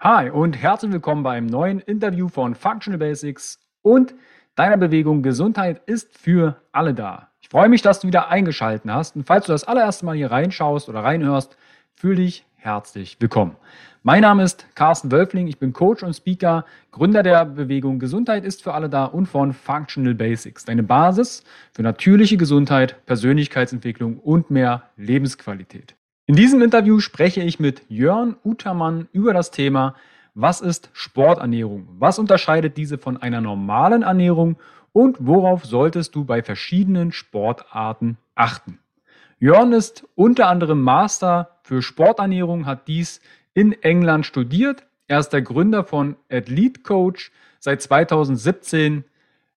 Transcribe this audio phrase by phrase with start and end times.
[0.00, 4.14] Hi und herzlich willkommen beim neuen Interview von Functional Basics und
[4.54, 7.30] deiner Bewegung Gesundheit ist für alle da.
[7.40, 10.30] Ich freue mich, dass du wieder eingeschaltet hast und falls du das allererste Mal hier
[10.30, 11.56] reinschaust oder reinhörst,
[11.96, 13.56] fühle dich herzlich willkommen.
[14.04, 18.62] Mein Name ist Carsten Wölfling, ich bin Coach und Speaker, Gründer der Bewegung Gesundheit ist
[18.62, 21.42] für alle da und von Functional Basics, deine Basis
[21.72, 25.97] für natürliche Gesundheit, Persönlichkeitsentwicklung und mehr Lebensqualität.
[26.28, 29.94] In diesem Interview spreche ich mit Jörn Utermann über das Thema,
[30.34, 31.88] was ist Sporternährung?
[31.98, 34.58] Was unterscheidet diese von einer normalen Ernährung?
[34.92, 38.78] Und worauf solltest du bei verschiedenen Sportarten achten?
[39.38, 43.22] Jörn ist unter anderem Master für Sporternährung, hat dies
[43.54, 44.84] in England studiert.
[45.06, 49.04] Er ist der Gründer von Athlete Coach, seit 2017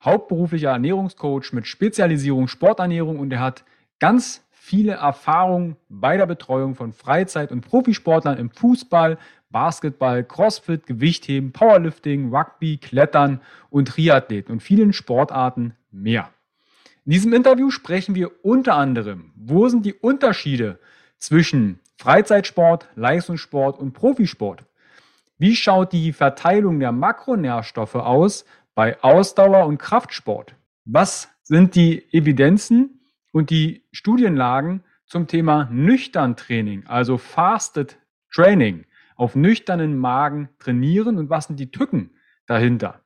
[0.02, 3.66] hauptberuflicher Ernährungscoach mit Spezialisierung Sporternährung und er hat
[4.00, 4.42] ganz
[4.72, 9.18] viele Erfahrungen bei der Betreuung von Freizeit- und Profisportlern im Fußball,
[9.50, 16.30] Basketball, Crossfit, Gewichtheben, Powerlifting, Rugby, Klettern und Triathleten und vielen Sportarten mehr.
[17.04, 20.80] In diesem Interview sprechen wir unter anderem, wo sind die Unterschiede
[21.18, 24.64] zwischen Freizeitsport, Leistungssport und Profisport?
[25.38, 30.56] Wie schaut die Verteilung der Makronährstoffe aus bei Ausdauer- und Kraftsport?
[30.86, 33.01] Was sind die Evidenzen
[33.32, 37.98] und die Studienlagen zum Thema nüchtern Training, also Fasted
[38.34, 42.12] Training, auf nüchternen Magen trainieren und was sind die Tücken
[42.48, 43.02] dahinter.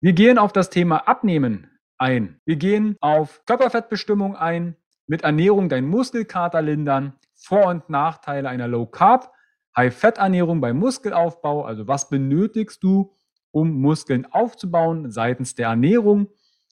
[0.00, 2.40] Wir gehen auf das Thema Abnehmen ein.
[2.44, 8.86] Wir gehen auf Körperfettbestimmung ein, mit Ernährung deinen Muskelkater lindern, Vor- und Nachteile einer Low
[8.86, 9.32] Carb,
[9.76, 13.16] High-Fett-Ernährung beim Muskelaufbau, also was benötigst du,
[13.50, 16.28] um Muskeln aufzubauen seitens der Ernährung,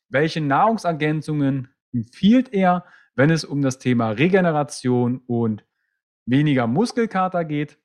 [0.08, 5.64] welche Nahrungsergänzungen empfiehlt er, wenn es um das Thema Regeneration und
[6.26, 7.78] weniger Muskelkater geht.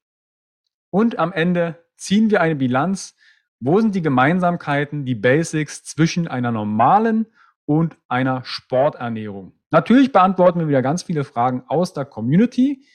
[0.90, 3.16] Und am Ende ziehen wir eine Bilanz.
[3.60, 7.28] Wo sind die Gemeinsamkeiten, die Basics zwischen einer normalen
[7.66, 9.54] und einer Sporternährung?
[9.72, 12.86] Natürlich beantworten wir wieder ganz viele Fragen aus der Community.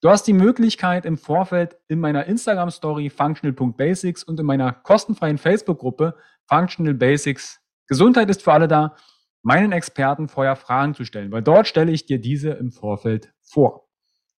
[0.00, 5.38] Du hast die Möglichkeit im Vorfeld in meiner Instagram Story functional.basics und in meiner kostenfreien
[5.38, 6.16] Facebook-Gruppe
[6.46, 8.96] Functional Basics Gesundheit ist für alle da
[9.44, 13.86] meinen Experten vorher Fragen zu stellen, weil dort stelle ich dir diese im Vorfeld vor.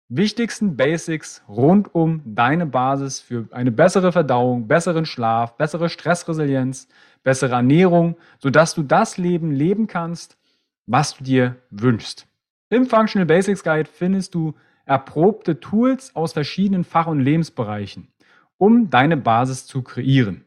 [0.07, 6.87] wichtigsten Basics rund um deine Basis für eine bessere Verdauung, besseren Schlaf, bessere Stressresilienz,
[7.23, 10.37] bessere Ernährung, sodass du das Leben leben kannst,
[10.85, 12.25] was du dir wünschst.
[12.69, 14.53] Im Functional Basics Guide findest du
[14.85, 18.09] erprobte Tools aus verschiedenen Fach- und Lebensbereichen,
[18.57, 20.45] um deine Basis zu kreieren.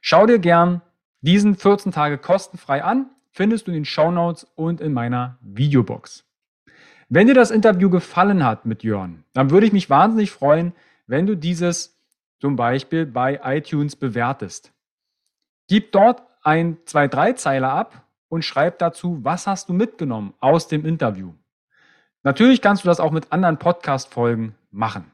[0.00, 0.80] Schau dir gern
[1.22, 6.24] diesen 14 Tage kostenfrei an, findest du in den Show Notes und in meiner Videobox.
[7.08, 10.72] Wenn dir das Interview gefallen hat mit Jörn, dann würde ich mich wahnsinnig freuen,
[11.06, 11.98] wenn du dieses
[12.38, 14.72] zum Beispiel bei iTunes bewertest.
[15.68, 20.68] Gib dort ein, zwei, drei Zeiler ab und schreib dazu, was hast du mitgenommen aus
[20.68, 21.34] dem Interview.
[22.22, 25.10] Natürlich kannst du das auch mit anderen Podcast-Folgen machen.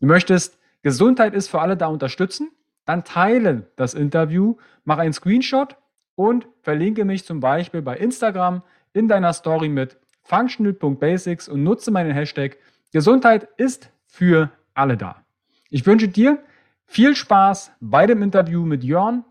[0.00, 2.50] Du möchtest Gesundheit ist für alle da unterstützen,
[2.84, 5.76] dann teile das Interview, mach einen Screenshot
[6.14, 12.12] und verlinke mich zum Beispiel bei Instagram in deiner Story mit functional.basics und nutze meinen
[12.12, 12.56] Hashtag
[12.92, 15.22] Gesundheit ist für alle da.
[15.68, 16.42] Ich wünsche dir
[16.86, 19.24] viel Spaß bei dem Interview mit Jörn.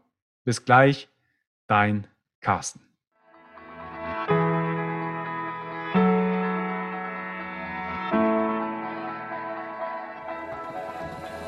[0.44, 1.10] Bis gleich,
[1.66, 2.08] dein
[2.40, 2.87] Carsten.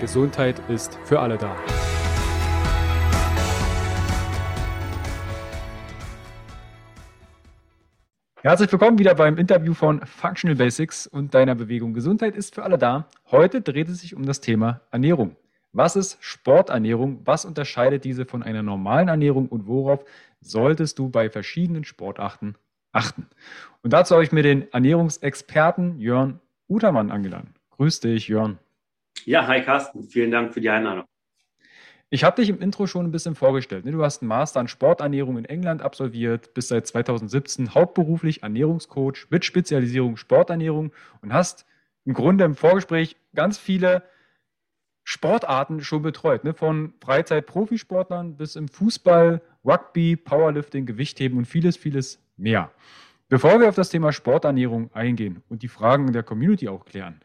[0.00, 1.56] Gesundheit ist für alle da.
[8.40, 12.78] Herzlich willkommen wieder beim Interview von Functional Basics und deiner Bewegung Gesundheit ist für alle
[12.78, 13.08] da.
[13.32, 15.34] Heute dreht es sich um das Thema Ernährung.
[15.72, 17.22] Was ist Sporternährung?
[17.24, 20.04] Was unterscheidet diese von einer normalen Ernährung und worauf
[20.40, 22.54] solltest du bei verschiedenen Sportarten
[22.92, 23.26] achten?
[23.82, 27.54] Und dazu habe ich mir den Ernährungsexperten Jörn Utermann angeladen.
[27.72, 28.58] Grüß dich, Jörn.
[29.24, 30.04] Ja, hi Carsten.
[30.04, 31.04] Vielen Dank für die Einladung.
[32.10, 33.84] Ich habe dich im Intro schon ein bisschen vorgestellt.
[33.84, 33.92] Ne?
[33.92, 39.44] Du hast einen Master an Sporternährung in England absolviert, bist seit 2017 hauptberuflich Ernährungscoach mit
[39.44, 41.66] Spezialisierung Sporternährung und hast
[42.06, 44.02] im Grunde im Vorgespräch ganz viele
[45.04, 46.44] Sportarten schon betreut.
[46.44, 46.54] Ne?
[46.54, 52.70] Von Freizeit-Profisportlern bis im Fußball, Rugby, Powerlifting, Gewichtheben und vieles, vieles mehr.
[53.28, 57.20] Bevor wir auf das Thema Sporternährung eingehen und die Fragen der Community auch klären,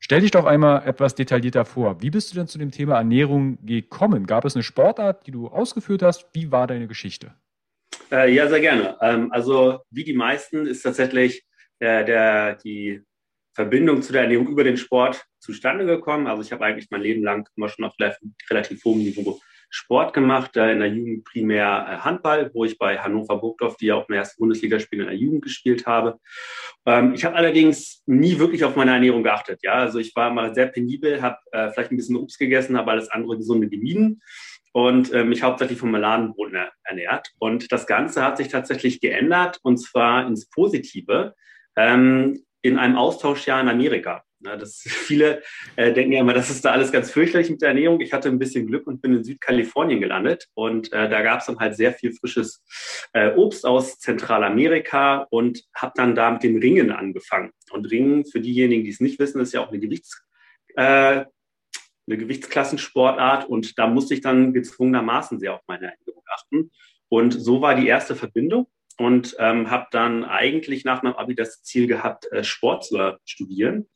[0.00, 2.00] Stell dich doch einmal etwas detaillierter vor.
[2.00, 4.26] Wie bist du denn zu dem Thema Ernährung gekommen?
[4.26, 6.26] Gab es eine Sportart, die du ausgeführt hast?
[6.32, 7.34] Wie war deine Geschichte?
[8.10, 8.96] Äh, ja, sehr gerne.
[9.00, 11.44] Ähm, also wie die meisten ist tatsächlich
[11.80, 13.02] äh, der, die
[13.54, 16.28] Verbindung zu der Ernährung über den Sport zustande gekommen.
[16.28, 17.94] Also ich habe eigentlich mein Leben lang immer schon auf
[18.50, 22.98] relativ hohem Niveau Sport gemacht, äh, in der Jugend primär äh, Handball, wo ich bei
[22.98, 26.18] Hannover Burgdorf, die ja auch im ersten Bundesligaspiel in der Jugend gespielt habe.
[26.86, 29.60] Ähm, ich habe allerdings nie wirklich auf meine Ernährung geachtet.
[29.62, 32.90] Ja, also ich war mal sehr penibel, habe äh, vielleicht ein bisschen Obst gegessen, habe
[32.90, 34.22] alles andere gesunde gemieden
[34.72, 36.52] und äh, mich hauptsächlich vom Maladenbrot
[36.84, 37.32] ernährt.
[37.38, 41.34] Und das Ganze hat sich tatsächlich geändert und zwar ins Positive
[41.76, 44.24] ähm, in einem Austauschjahr in Amerika.
[44.40, 45.42] Na, das, viele
[45.76, 48.00] äh, denken ja immer, das ist da alles ganz fürchterlich mit der Ernährung.
[48.00, 50.48] Ich hatte ein bisschen Glück und bin in Südkalifornien gelandet.
[50.54, 52.62] Und äh, da gab es dann halt sehr viel frisches
[53.12, 57.50] äh, Obst aus Zentralamerika und habe dann da mit dem Ringen angefangen.
[57.70, 60.22] Und Ringen, für diejenigen, die es nicht wissen, ist ja auch eine, Gewichts,
[60.76, 61.26] äh, eine
[62.06, 63.48] Gewichtsklassensportart.
[63.48, 66.70] Und da musste ich dann gezwungenermaßen sehr auf meine Ernährung achten.
[67.08, 68.68] Und so war die erste Verbindung
[68.98, 73.88] und ähm, habe dann eigentlich nach meinem Abi das Ziel gehabt, äh, Sport zu studieren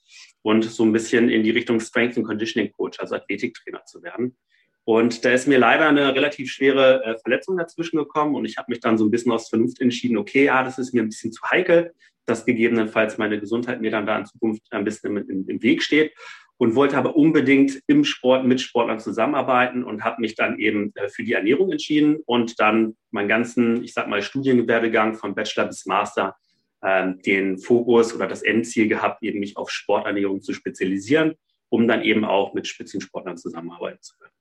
[0.43, 4.37] und so ein bisschen in die Richtung Strength and Conditioning Coach, also Athletiktrainer zu werden.
[4.85, 8.71] Und da ist mir leider eine relativ schwere äh, Verletzung dazwischen gekommen und ich habe
[8.71, 11.33] mich dann so ein bisschen aus Vernunft entschieden, okay, ja, das ist mir ein bisschen
[11.33, 11.93] zu heikel,
[12.27, 15.83] dass gegebenenfalls meine Gesundheit mir dann da in Zukunft ein bisschen im, im, im Weg
[15.83, 16.13] steht
[16.57, 21.09] und wollte aber unbedingt im Sport mit Sportlern zusammenarbeiten und habe mich dann eben äh,
[21.09, 25.87] für die Ernährung entschieden und dann meinen ganzen, ich sag mal, Studienwerdegang von Bachelor bis
[25.87, 26.37] Master
[26.83, 31.35] den Fokus oder das Endziel gehabt, eben mich auf Sporternährung zu spezialisieren,
[31.69, 34.33] um dann eben auch mit Spitzensportlern zusammenarbeiten zu können.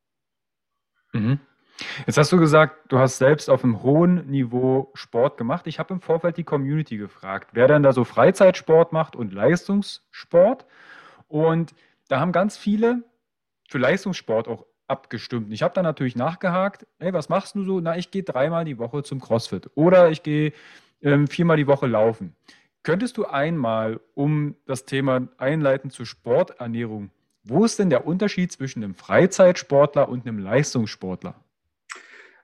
[1.14, 1.40] Mhm.
[2.06, 5.68] Jetzt hast du gesagt, du hast selbst auf einem hohen Niveau Sport gemacht.
[5.68, 10.66] Ich habe im Vorfeld die Community gefragt, wer denn da so Freizeitsport macht und Leistungssport.
[11.28, 11.74] Und
[12.08, 13.04] da haben ganz viele
[13.70, 15.52] für Leistungssport auch abgestimmt.
[15.54, 17.80] Ich habe dann natürlich nachgehakt, hey, was machst du so?
[17.80, 20.54] Na, ich gehe dreimal die Woche zum CrossFit oder ich gehe
[21.02, 22.36] ähm, viermal die Woche laufen.
[22.84, 27.12] Könntest du einmal, um das Thema einleiten zur Sporternährung,
[27.44, 31.36] wo ist denn der Unterschied zwischen einem Freizeitsportler und einem Leistungssportler?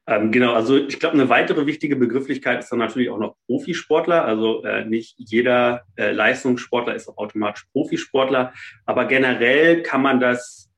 [0.07, 4.23] Ähm, genau, also ich glaube, eine weitere wichtige Begrifflichkeit ist dann natürlich auch noch Profisportler.
[4.23, 8.53] Also äh, nicht jeder äh, Leistungssportler ist auch automatisch Profisportler,
[8.85, 10.71] aber generell kann man das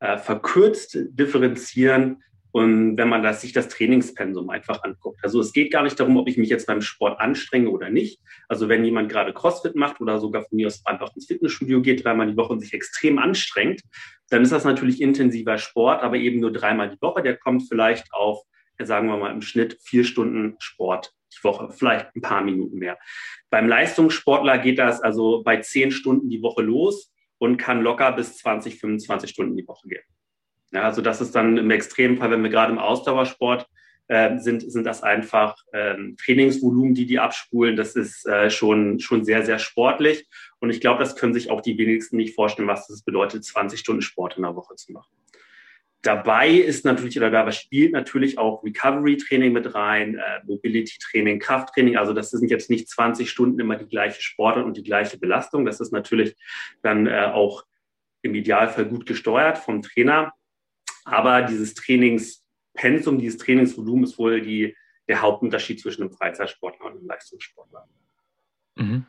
[0.00, 2.22] äh, verkürzt differenzieren
[2.54, 5.18] und wenn man das, sich das Trainingspensum einfach anguckt.
[5.24, 8.20] Also es geht gar nicht darum, ob ich mich jetzt beim Sport anstrenge oder nicht.
[8.46, 12.04] Also wenn jemand gerade CrossFit macht oder sogar von mir aus einfach ins Fitnessstudio geht,
[12.04, 13.82] dreimal die Woche und sich extrem anstrengt,
[14.28, 17.22] dann ist das natürlich intensiver Sport, aber eben nur dreimal die Woche.
[17.22, 18.44] Der kommt vielleicht auf,
[18.80, 23.00] sagen wir mal, im Schnitt vier Stunden Sport die Woche, vielleicht ein paar Minuten mehr.
[23.50, 28.36] Beim Leistungssportler geht das also bei zehn Stunden die Woche los und kann locker bis
[28.36, 30.04] 20, 25 Stunden die Woche gehen.
[30.74, 33.68] Ja, also das ist dann im Extremfall, wenn wir gerade im Ausdauersport
[34.08, 37.76] äh, sind, sind das einfach ähm, Trainingsvolumen, die die abspulen.
[37.76, 40.26] Das ist äh, schon, schon sehr, sehr sportlich.
[40.58, 43.78] Und ich glaube, das können sich auch die wenigsten nicht vorstellen, was das bedeutet, 20
[43.78, 45.14] Stunden Sport in der Woche zu machen.
[46.02, 51.96] Dabei ist natürlich oder dabei spielt natürlich auch Recovery-Training mit rein, äh, Mobility-Training, Krafttraining.
[51.96, 55.64] Also das sind jetzt nicht 20 Stunden immer die gleiche Sportart und die gleiche Belastung.
[55.64, 56.34] Das ist natürlich
[56.82, 57.64] dann äh, auch
[58.20, 60.34] im Idealfall gut gesteuert vom Trainer.
[61.04, 64.76] Aber dieses Trainingspensum, dieses Trainingsvolumen ist wohl die,
[65.08, 67.88] der Hauptunterschied zwischen einem Freizeitsportler und einem Leistungssportler.
[68.76, 69.06] Mhm.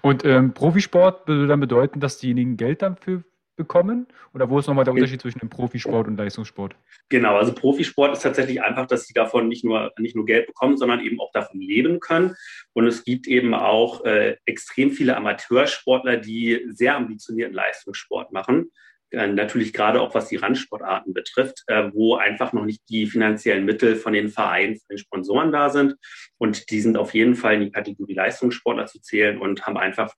[0.00, 3.24] Und ähm, Profisport würde dann bedeuten, dass diejenigen Geld dafür
[3.56, 4.06] bekommen?
[4.32, 6.74] Oder wo ist nochmal der Unterschied zwischen dem Profisport und Leistungssport?
[7.08, 10.76] Genau, also Profisport ist tatsächlich einfach, dass sie davon nicht nur, nicht nur Geld bekommen,
[10.76, 12.34] sondern eben auch davon leben können.
[12.72, 18.70] Und es gibt eben auch äh, extrem viele Amateursportler, die sehr ambitionierten Leistungssport machen
[19.14, 23.96] natürlich gerade auch was die Randsportarten betrifft, äh, wo einfach noch nicht die finanziellen Mittel
[23.96, 25.96] von den Vereinen, von den Sponsoren da sind.
[26.38, 30.12] Und die sind auf jeden Fall in die Kategorie Leistungssportler zu zählen und haben einfach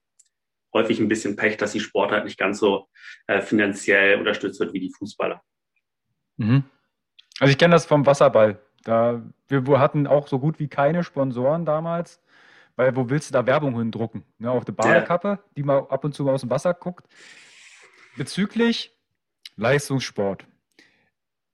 [0.73, 2.87] häufig ein bisschen Pech, dass die Sportart nicht ganz so
[3.27, 5.41] äh, finanziell unterstützt wird wie die Fußballer.
[6.37, 6.63] Mhm.
[7.39, 8.59] Also ich kenne das vom Wasserball.
[8.83, 12.21] Da, wir hatten auch so gut wie keine Sponsoren damals,
[12.75, 14.23] weil wo willst du da Werbung hindrucken?
[14.37, 17.05] Ne, auf der Badekappe, die mal ab und zu mal aus dem Wasser guckt.
[18.17, 18.97] Bezüglich
[19.57, 20.47] Leistungssport.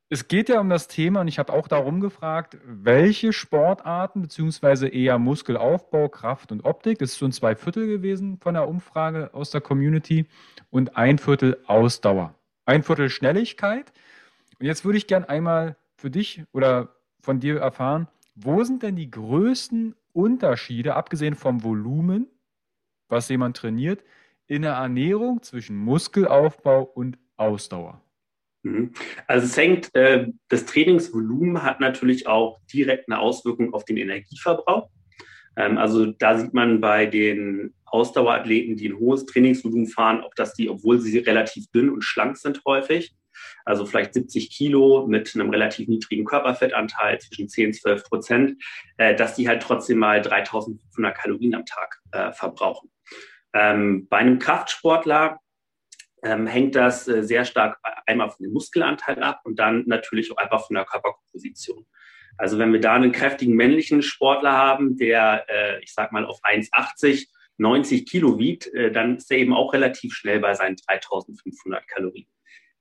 [0.07, 4.87] Es geht ja um das Thema, und ich habe auch darum gefragt, welche Sportarten, beziehungsweise
[4.87, 9.51] eher Muskelaufbau, Kraft und Optik, das ist schon zwei Viertel gewesen von der Umfrage aus
[9.51, 10.25] der Community,
[10.69, 12.33] und ein Viertel Ausdauer.
[12.65, 13.91] Ein Viertel Schnelligkeit.
[14.57, 18.95] Und jetzt würde ich gern einmal für dich oder von dir erfahren, wo sind denn
[18.95, 22.27] die größten Unterschiede, abgesehen vom Volumen,
[23.09, 24.01] was jemand trainiert,
[24.47, 28.01] in der Ernährung zwischen Muskelaufbau und Ausdauer?
[28.63, 28.93] Mhm.
[29.27, 34.89] Also es hängt, äh, das Trainingsvolumen hat natürlich auch direkt eine Auswirkung auf den Energieverbrauch.
[35.57, 40.53] Ähm, also da sieht man bei den Ausdauerathleten, die ein hohes Trainingsvolumen fahren, auch dass
[40.53, 43.13] die, obwohl sie relativ dünn und schlank sind häufig,
[43.65, 48.63] also vielleicht 70 Kilo mit einem relativ niedrigen Körperfettanteil zwischen 10 und 12 Prozent,
[48.97, 52.89] äh, dass die halt trotzdem mal 3500 Kalorien am Tag äh, verbrauchen.
[53.53, 55.39] Ähm, bei einem Kraftsportler
[56.23, 60.37] ähm, hängt das äh, sehr stark einmal von dem Muskelanteil ab und dann natürlich auch
[60.37, 61.85] einfach von der Körperkomposition.
[62.37, 66.39] Also wenn wir da einen kräftigen männlichen Sportler haben, der, äh, ich sag mal, auf
[66.43, 71.87] 1,80, 90 Kilo wiegt, äh, dann ist er eben auch relativ schnell bei seinen 3500
[71.87, 72.27] Kalorien.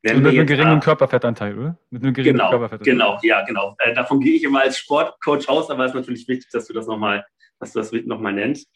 [0.02, 1.78] Wenn also mit einem geringen da, Körperfettanteil, oder?
[1.90, 2.94] Mit einem geringen genau, Körperfettanteil.
[2.94, 3.76] Genau, ja, genau.
[3.78, 6.72] Äh, davon gehe ich immer als Sportcoach aus, aber es ist natürlich wichtig, dass du
[6.72, 7.24] das nochmal
[7.62, 8.68] dass du das nochmal nennst.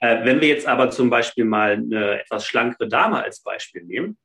[0.00, 4.18] Äh, wenn wir jetzt aber zum Beispiel mal eine etwas schlankere Dame als Beispiel nehmen,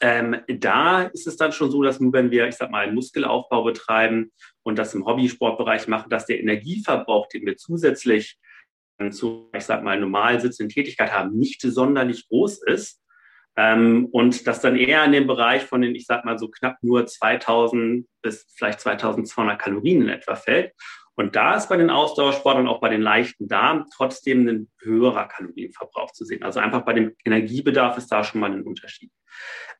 [0.00, 2.94] ähm, da ist es dann schon so, dass nur wenn wir, ich sag mal, einen
[2.94, 4.32] Muskelaufbau betreiben
[4.62, 8.38] und das im Hobbysportbereich machen, dass der Energieverbrauch, den wir zusätzlich
[8.98, 13.00] äh, zu, ich sag mal, normal sitzenden Tätigkeit haben, nicht sonderlich groß ist.
[13.56, 16.76] Ähm, und das dann eher in dem Bereich von den, ich sag mal, so knapp
[16.82, 20.72] nur 2000 bis vielleicht 2200 Kalorien in etwa fällt.
[21.16, 26.10] Und da ist bei den Ausdauersportlern, auch bei den leichten Damen, trotzdem ein höherer Kalorienverbrauch
[26.12, 26.42] zu sehen.
[26.42, 29.10] Also einfach bei dem Energiebedarf ist da schon mal ein Unterschied.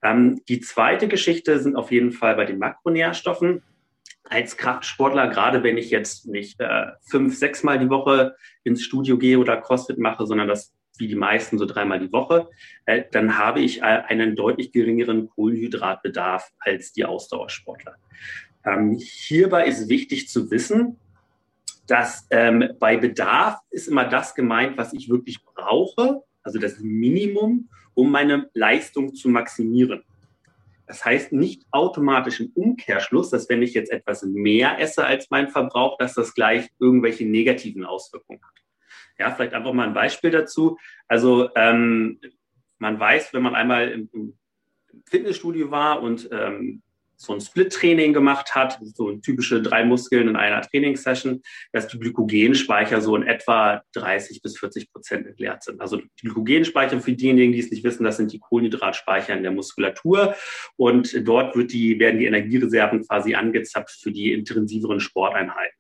[0.03, 3.63] Ähm, die zweite Geschichte sind auf jeden Fall bei den Makronährstoffen.
[4.25, 9.19] Als Kraftsportler, gerade wenn ich jetzt nicht äh, fünf, sechs Mal die Woche ins Studio
[9.19, 12.49] gehe oder CrossFit mache, sondern das wie die meisten so dreimal die Woche,
[12.87, 17.97] äh, dann habe ich äh, einen deutlich geringeren Kohlenhydratbedarf als die Ausdauersportler.
[18.65, 20.99] Ähm, hierbei ist wichtig zu wissen,
[21.87, 27.69] dass ähm, bei Bedarf ist immer das gemeint, was ich wirklich brauche, also das Minimum,
[27.95, 30.03] um meine Leistung zu maximieren.
[30.87, 35.49] Das heißt nicht automatisch im Umkehrschluss, dass wenn ich jetzt etwas mehr esse als mein
[35.49, 38.55] Verbrauch, dass das gleich irgendwelche negativen Auswirkungen hat.
[39.19, 40.77] Ja, vielleicht einfach mal ein Beispiel dazu.
[41.09, 42.21] Also ähm,
[42.79, 44.39] man weiß, wenn man einmal im, im
[45.07, 46.83] Fitnessstudio war und ähm,
[47.17, 51.43] so ein Split-Training gemacht hat, so typische drei Muskeln in einer Trainingssession,
[51.73, 55.81] dass die Glykogenspeicher so in etwa 30 bis 40 Prozent entleert sind.
[55.81, 59.53] Also die Glykogenspeicher für diejenigen, die es nicht wissen, das sind die Kohlenhydratspeicher in der
[59.53, 60.35] Muskulatur
[60.77, 65.77] und dort wird die, werden die Energiereserven quasi angezapft für die intensiveren Sporteinheiten.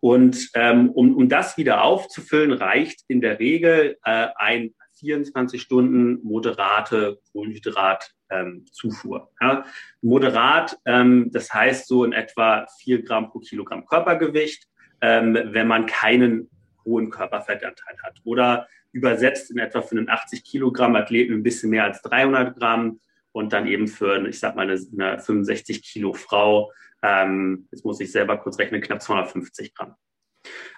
[0.00, 6.20] Und ähm, um, um das wieder aufzufüllen, reicht in der Regel äh, ein 24 Stunden
[6.22, 9.30] moderate Kohlenhydratzufuhr.
[9.40, 9.64] Ähm, ja.
[10.00, 14.68] Moderat, ähm, das heißt so in etwa 4 Gramm pro Kilogramm Körpergewicht,
[15.00, 16.48] ähm, wenn man keinen
[16.84, 18.18] hohen Körperfettanteil hat.
[18.24, 23.00] Oder übersetzt in etwa für einen 80 Kilogramm Athleten ein bisschen mehr als 300 Gramm
[23.32, 26.70] und dann eben für, ich sag mal, eine, eine 65 Kilo Frau,
[27.02, 29.96] ähm, jetzt muss ich selber kurz rechnen, knapp 250 Gramm.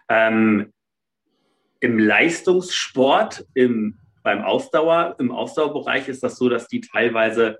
[0.08, 0.72] Ähm,
[1.80, 7.58] Im Leistungssport, im beim Ausdauer, im Ausdauerbereich ist das so, dass die teilweise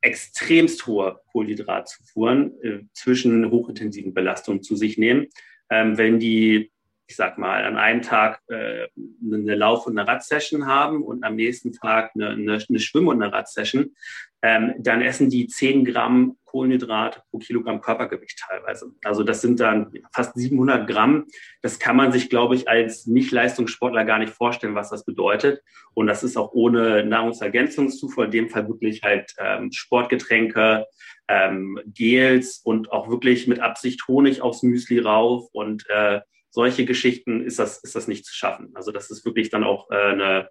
[0.00, 5.26] extremst hohe Kohlenhydratzufuhren äh, zwischen hochintensiven Belastungen zu sich nehmen.
[5.70, 6.70] Ähm, wenn die
[7.08, 8.86] ich sag mal, an einem Tag äh,
[9.24, 13.22] eine Lauf- und eine Radsession haben und am nächsten Tag eine, eine, eine Schwimm- und
[13.22, 13.94] eine Radsession,
[14.42, 18.92] ähm, dann essen die 10 Gramm Kohlenhydrate pro Kilogramm Körpergewicht teilweise.
[19.02, 21.26] Also das sind dann fast 700 Gramm.
[21.62, 25.62] Das kann man sich, glaube ich, als Nicht-Leistungssportler gar nicht vorstellen, was das bedeutet.
[25.94, 30.86] Und das ist auch ohne Nahrungsergänzungszufuhr, in dem Fall wirklich halt ähm, Sportgetränke,
[31.26, 37.42] ähm, Gels und auch wirklich mit Absicht Honig aufs Müsli rauf und äh, solche Geschichten
[37.42, 38.70] ist das, ist das nicht zu schaffen.
[38.74, 40.48] Also das ist wirklich dann auch äh, eine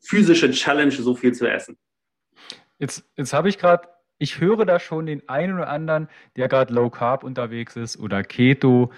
[0.00, 1.78] physische Challenge, so viel zu essen.
[2.78, 3.88] Jetzt, jetzt habe ich gerade,
[4.18, 8.22] ich höre da schon den einen oder anderen, der gerade Low Carb unterwegs ist oder
[8.22, 8.92] Keto,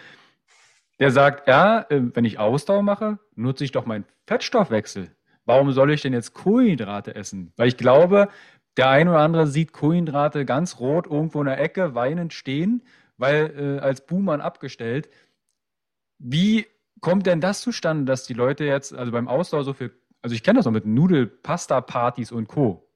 [0.99, 5.11] der sagt, ja, äh, wenn ich Ausdauer mache, nutze ich doch meinen Fettstoffwechsel.
[5.45, 7.53] Warum soll ich denn jetzt Kohlenhydrate essen?
[7.57, 8.29] Weil ich glaube,
[8.77, 12.83] der eine oder andere sieht Kohlenhydrate ganz rot irgendwo in der Ecke weinend stehen,
[13.17, 15.09] weil äh, als Buhmann abgestellt.
[16.19, 16.67] Wie
[17.01, 20.43] kommt denn das zustande, dass die Leute jetzt, also beim Ausdauer so viel, also ich
[20.43, 22.89] kenne das noch mit Nudel-Pasta-Partys und Co.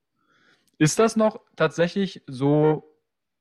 [0.78, 2.96] Ist das noch tatsächlich so,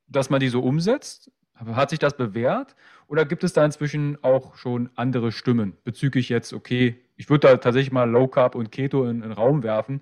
[0.07, 1.31] dass man die so umsetzt?
[1.55, 2.75] Hat sich das bewährt?
[3.07, 7.57] Oder gibt es da inzwischen auch schon andere Stimmen bezüglich jetzt, okay, ich würde da
[7.57, 10.01] tatsächlich mal Low Carb und Keto in, den Raum werfen.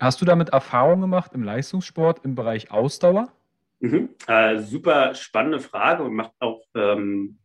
[0.00, 3.32] Hast du damit Erfahrung gemacht im Leistungssport im Bereich Ausdauer?
[3.80, 4.08] Mhm.
[4.26, 7.38] Äh, super spannende Frage und macht auch ähm,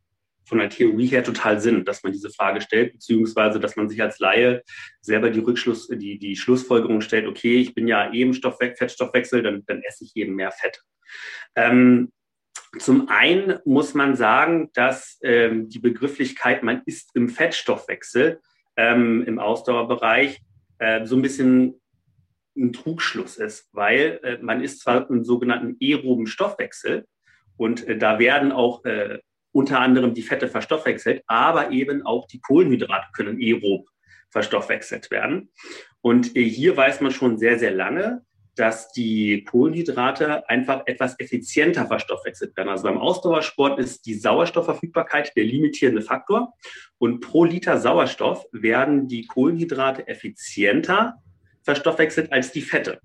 [0.44, 4.02] von der Theorie her total Sinn, dass man diese Frage stellt, beziehungsweise dass man sich
[4.02, 4.62] als Laie
[5.00, 9.64] selber die Rückschluss, die, die Schlussfolgerung stellt, okay, ich bin ja eben Stoffwe Fettstoffwechsel, dann,
[9.66, 10.82] dann esse ich eben mehr Fett.
[11.54, 12.12] Ähm,
[12.78, 18.40] zum einen muss man sagen, dass ähm, die Begrifflichkeit, man ist im Fettstoffwechsel
[18.76, 20.40] ähm, im Ausdauerbereich,
[20.78, 21.80] äh, so ein bisschen
[22.56, 27.06] ein Trugschluss ist, weil äh, man ist zwar im sogenannten aeroben Stoffwechsel
[27.56, 29.18] und äh, da werden auch äh,
[29.52, 33.88] unter anderem die Fette verstoffwechselt, aber eben auch die Kohlenhydrate können aerob
[34.30, 35.50] verstoffwechselt werden.
[36.00, 38.22] Und äh, hier weiß man schon sehr, sehr lange,
[38.56, 42.68] dass die Kohlenhydrate einfach etwas effizienter verstoffwechselt werden.
[42.68, 46.52] Also beim Ausdauersport ist die Sauerstoffverfügbarkeit der limitierende Faktor.
[46.98, 51.14] Und pro Liter Sauerstoff werden die Kohlenhydrate effizienter
[51.62, 53.00] verstoffwechselt als die Fette.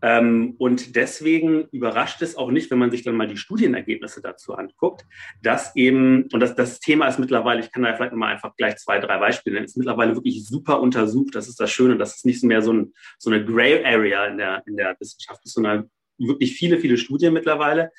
[0.00, 4.54] Ähm, und deswegen überrascht es auch nicht, wenn man sich dann mal die Studienergebnisse dazu
[4.54, 5.04] anguckt,
[5.42, 8.76] dass eben, und das, das Thema ist mittlerweile, ich kann da vielleicht mal einfach gleich
[8.76, 11.34] zwei, drei Beispiele nennen, ist mittlerweile wirklich super untersucht.
[11.34, 14.38] Das ist das Schöne, dass es nicht mehr so, ein, so eine Gray Area in
[14.38, 17.90] der, in der Wissenschaft ist, sondern wirklich viele, viele Studien mittlerweile,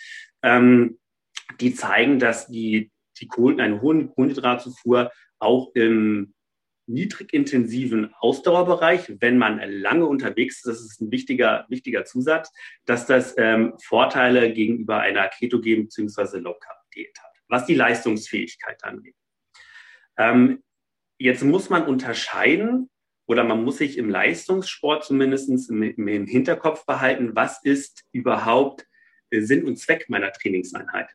[0.41, 0.99] ähm,
[1.59, 6.33] die zeigen, dass die, die Kohlen, eine hohe Kohlenhydratzufuhr auch im
[6.89, 12.52] niedrigintensiven Ausdauerbereich, wenn man lange unterwegs ist, das ist ein wichtiger, wichtiger Zusatz,
[12.86, 16.39] dass das ähm, Vorteile gegenüber einer ketogenen bzw.
[16.39, 19.15] Low-Carb-Diät hat, was die Leistungsfähigkeit angeht.
[20.17, 20.63] Ähm,
[21.17, 22.89] jetzt muss man unterscheiden
[23.28, 28.88] oder man muss sich im Leistungssport zumindest im, im Hinterkopf behalten, was ist überhaupt
[29.32, 31.10] Sinn und Zweck meiner Trainingseinheit.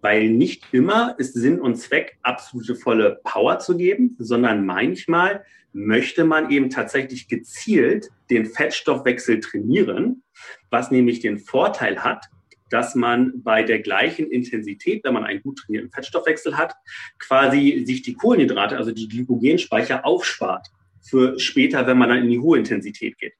[0.00, 6.24] Weil nicht immer ist Sinn und Zweck, absolute volle Power zu geben, sondern manchmal möchte
[6.24, 10.22] man eben tatsächlich gezielt den Fettstoffwechsel trainieren,
[10.70, 12.26] was nämlich den Vorteil hat,
[12.70, 16.74] dass man bei der gleichen Intensität, wenn man einen gut trainierten Fettstoffwechsel hat,
[17.18, 20.68] quasi sich die Kohlenhydrate, also die Glykogenspeicher aufspart
[21.02, 23.34] für später, wenn man dann in die hohe Intensität geht.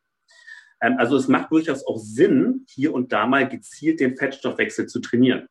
[0.81, 5.01] Ähm, also es macht durchaus auch Sinn, hier und da mal gezielt den Fettstoffwechsel zu
[5.01, 5.47] trainieren.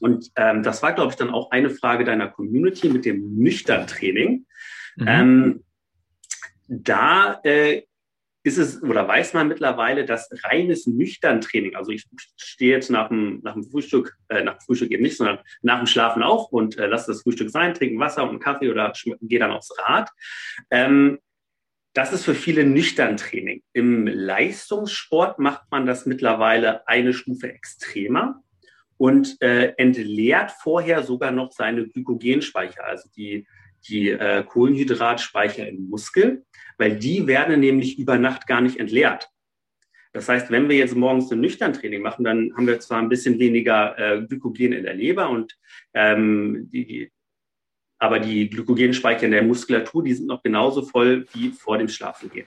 [0.00, 4.46] Und ähm, das war, glaube ich, dann auch eine Frage deiner Community mit dem Nüchtern-Training.
[4.96, 5.06] Mhm.
[5.06, 5.64] Ähm,
[6.68, 7.82] da äh,
[8.46, 12.04] ist es oder weiß man mittlerweile, dass reines Nüchtern-Training, also ich
[12.36, 15.78] stehe jetzt nach dem, nach dem Frühstück, äh, nach dem Frühstück eben nicht, sondern nach
[15.78, 19.40] dem Schlafen auf und äh, lasse das Frühstück sein, trinke Wasser und Kaffee oder gehe
[19.40, 20.10] dann aufs Rad.
[20.70, 21.18] Ähm,
[21.92, 23.62] das ist für viele nüchtern Training.
[23.72, 28.44] Im Leistungssport macht man das mittlerweile eine Stufe extremer
[28.98, 33.46] und äh, entleert vorher sogar noch seine Glykogenspeicher, also die,
[33.88, 36.44] die äh, Kohlenhydratspeicher im Muskel,
[36.78, 39.28] weil die werden nämlich über Nacht gar nicht entleert.
[40.12, 43.38] Das heißt, wenn wir jetzt morgens ein Nüchtern-Training machen, dann haben wir zwar ein bisschen
[43.38, 45.58] weniger äh, Glykogen in der Leber und
[45.92, 47.12] ähm, die,
[47.98, 52.46] aber die Glykogenspeicher in der Muskulatur, die sind noch genauso voll wie vor dem Schlafengehen.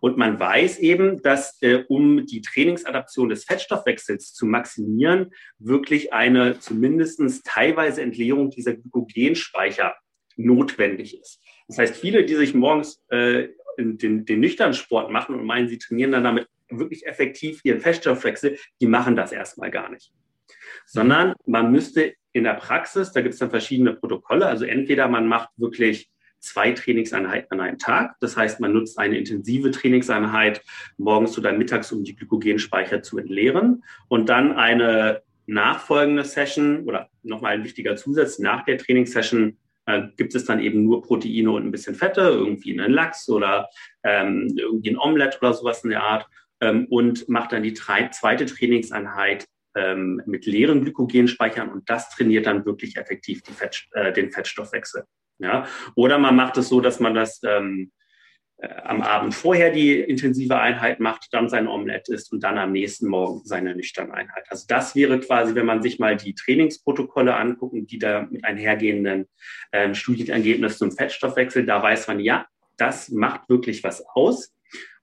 [0.00, 6.58] Und man weiß eben, dass äh, um die Trainingsadaption des Fettstoffwechsels zu maximieren, wirklich eine
[6.60, 9.94] zumindest teilweise Entleerung dieser Glykogenspeicher
[10.36, 11.40] notwendig ist.
[11.68, 15.78] Das heißt, viele, die sich morgens äh, den, den nüchternen Sport machen und meinen, sie
[15.78, 20.12] trainieren dann damit wirklich effektiv ihren Fettstoffwechsel, die machen das erstmal gar nicht.
[20.86, 24.46] Sondern man müsste in der Praxis, da gibt es dann verschiedene Protokolle.
[24.46, 28.16] Also entweder man macht wirklich zwei Trainingseinheiten an einem Tag.
[28.20, 30.62] Das heißt, man nutzt eine intensive Trainingseinheit
[30.98, 33.82] morgens oder mittags, um die Glykogenspeicher zu entleeren.
[34.08, 40.34] Und dann eine nachfolgende Session oder nochmal ein wichtiger Zusatz, nach der Trainingssession äh, gibt
[40.34, 43.68] es dann eben nur Proteine und ein bisschen Fette, irgendwie einen Lachs oder
[44.02, 46.26] ähm, irgendwie ein Omelett oder sowas in der Art
[46.60, 49.46] ähm, und macht dann die drei, zweite Trainingseinheit
[49.76, 55.04] ähm, mit leeren Glykogenspeichern und das trainiert dann wirklich effektiv Fett, äh, den Fettstoffwechsel.
[55.38, 55.66] Ja?
[55.94, 57.92] Oder man macht es so, dass man das ähm,
[58.58, 62.72] äh, am Abend vorher die intensive Einheit macht, dann sein Omelett isst und dann am
[62.72, 64.46] nächsten Morgen seine nüchterne Einheit.
[64.48, 69.26] Also das wäre quasi, wenn man sich mal die Trainingsprotokolle anguckt, die da mit einhergehenden
[69.72, 72.46] äh, Studienergebnissen zum Fettstoffwechsel, da weiß man, ja,
[72.78, 74.54] das macht wirklich was aus.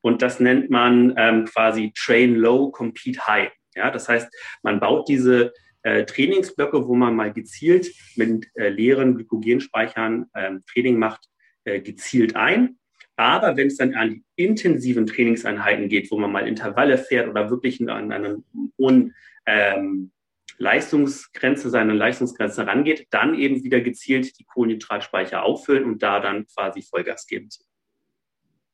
[0.01, 3.51] Und das nennt man ähm, quasi Train Low, Compete High.
[3.75, 4.27] Ja, das heißt,
[4.61, 10.97] man baut diese äh, Trainingsblöcke, wo man mal gezielt mit äh, leeren Glykogenspeichern äh, Training
[10.97, 11.27] macht,
[11.65, 12.77] äh, gezielt ein
[13.15, 17.49] aber wenn es dann an die intensiven Trainingseinheiten geht, wo man mal Intervalle fährt oder
[17.49, 18.37] wirklich an einer
[18.77, 19.13] hohen
[19.45, 20.11] ähm,
[20.57, 26.81] Leistungsgrenze, seine Leistungsgrenze rangeht, dann eben wieder gezielt die Kohlenhydratspeicher auffüllen und da dann quasi
[26.81, 27.49] Vollgas geben.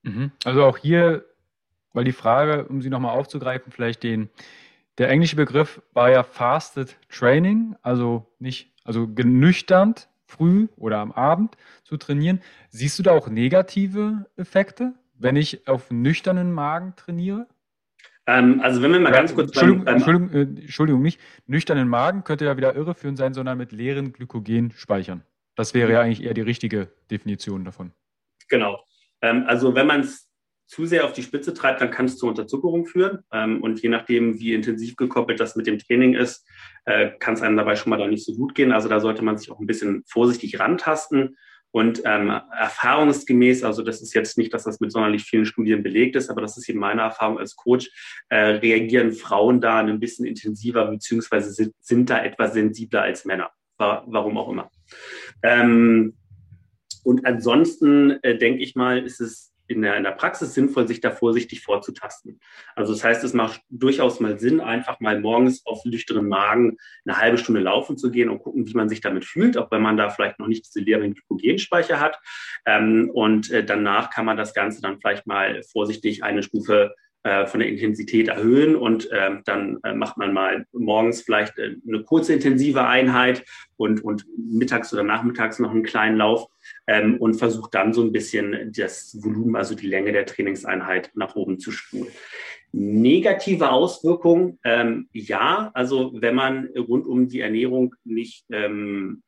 [0.04, 0.32] Mhm.
[0.46, 1.26] Also auch hier,
[1.94, 4.30] weil die Frage, um sie nochmal aufzugreifen, vielleicht den,
[5.00, 11.56] der englische Begriff war ja Fasted Training, also nicht, also genüchternd früh oder am Abend
[11.84, 12.42] zu trainieren.
[12.70, 17.48] Siehst du da auch negative Effekte, wenn ich auf nüchternen Magen trainiere?
[18.28, 19.48] Ähm, also wenn wir mal ja, ganz kurz...
[19.48, 23.72] Entschuldigung, beim, Entschuldigung, äh, Entschuldigung, nicht nüchternen Magen könnte ja wieder irreführend sein, sondern mit
[23.72, 25.24] leeren Glykogenspeichern.
[25.56, 27.92] Das wäre ja eigentlich eher die richtige Definition davon.
[28.50, 28.84] Genau.
[29.22, 30.29] Ähm, also wenn man es
[30.70, 33.24] zu sehr auf die Spitze treibt, dann kann es zur Unterzuckerung führen.
[33.34, 36.46] Ähm, und je nachdem, wie intensiv gekoppelt das mit dem Training ist,
[36.86, 38.72] äh, kann es einem dabei schon mal da nicht so gut gehen.
[38.72, 41.38] Also da sollte man sich auch ein bisschen vorsichtig rantasten.
[41.72, 46.16] Und ähm, erfahrungsgemäß, also das ist jetzt nicht, dass das mit sonderlich vielen Studien belegt
[46.16, 47.92] ist, aber das ist eben meine Erfahrung als Coach,
[48.30, 53.52] äh, reagieren Frauen da ein bisschen intensiver, beziehungsweise sind, sind da etwas sensibler als Männer.
[53.78, 54.70] Warum auch immer.
[55.42, 56.16] Ähm,
[57.04, 61.00] und ansonsten äh, denke ich mal, ist es in der, in der Praxis sinnvoll, sich
[61.00, 62.40] da vorsichtig vorzutasten.
[62.76, 67.18] Also das heißt, es macht durchaus mal Sinn, einfach mal morgens auf nüchternen Magen eine
[67.18, 69.98] halbe Stunde laufen zu gehen und gucken, wie man sich damit fühlt, auch wenn man
[69.98, 72.20] da vielleicht noch nicht diese leeren Glykogenspeicher hat.
[72.66, 76.96] Ähm, und äh, danach kann man das Ganze dann vielleicht mal vorsichtig eine Stufe
[77.48, 82.04] von der Intensität erhöhen und ähm, dann äh, macht man mal morgens vielleicht äh, eine
[82.04, 83.44] kurze intensive Einheit
[83.76, 86.48] und, und mittags oder nachmittags noch einen kleinen Lauf
[86.88, 91.36] ähm, und versucht dann so ein bisschen das Volumen, also die Länge der Trainingseinheit nach
[91.36, 92.12] oben zu spulen.
[92.72, 99.24] Negative Auswirkungen, ähm, ja, also wenn man rund um die Ernährung nicht ähm,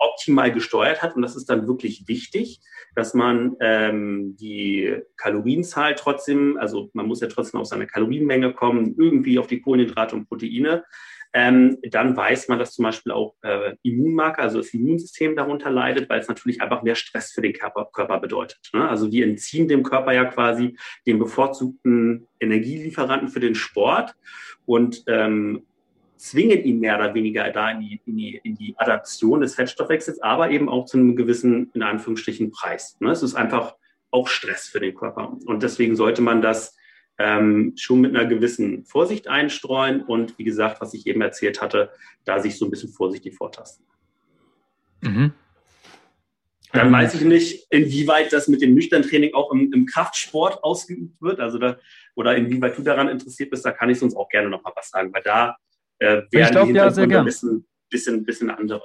[0.00, 1.14] optimal gesteuert hat.
[1.14, 2.60] Und das ist dann wirklich wichtig,
[2.94, 8.96] dass man ähm, die Kalorienzahl trotzdem, also man muss ja trotzdem auf seine Kalorienmenge kommen,
[8.98, 10.84] irgendwie auf die Kohlenhydrate und Proteine.
[11.32, 16.08] Ähm, dann weiß man, dass zum Beispiel auch äh, Immunmarker, also das Immunsystem darunter leidet,
[16.08, 18.58] weil es natürlich einfach mehr Stress für den Körper, Körper bedeutet.
[18.72, 18.88] Ne?
[18.88, 24.16] Also wir entziehen dem Körper ja quasi den bevorzugten Energielieferanten für den Sport.
[24.66, 25.66] Und ähm,
[26.20, 30.20] zwingen ihn mehr oder weniger da in die, in die, in die Adaption des Fettstoffwechsels,
[30.20, 32.96] aber eben auch zu einem gewissen, in Anführungsstrichen, Preis.
[33.00, 33.10] Ne?
[33.10, 33.74] Es ist einfach
[34.10, 35.38] auch Stress für den Körper.
[35.46, 36.76] Und deswegen sollte man das
[37.18, 41.90] ähm, schon mit einer gewissen Vorsicht einstreuen und wie gesagt, was ich eben erzählt hatte,
[42.24, 43.86] da sich so ein bisschen vorsichtig vortasten.
[45.00, 45.32] Mhm.
[46.72, 46.92] Dann ähm.
[46.92, 51.40] weiß ich nicht, inwieweit das mit dem nüchternen Training auch im, im, Kraftsport ausgeübt wird,
[51.40, 51.78] also da,
[52.14, 54.90] oder inwieweit du daran interessiert bist, da kann ich sonst auch gerne noch mal was
[54.90, 55.56] sagen, weil da
[56.00, 57.20] äh, wären ich glaub, ja, sehr gern.
[57.20, 58.82] ein bisschen, bisschen, bisschen andere.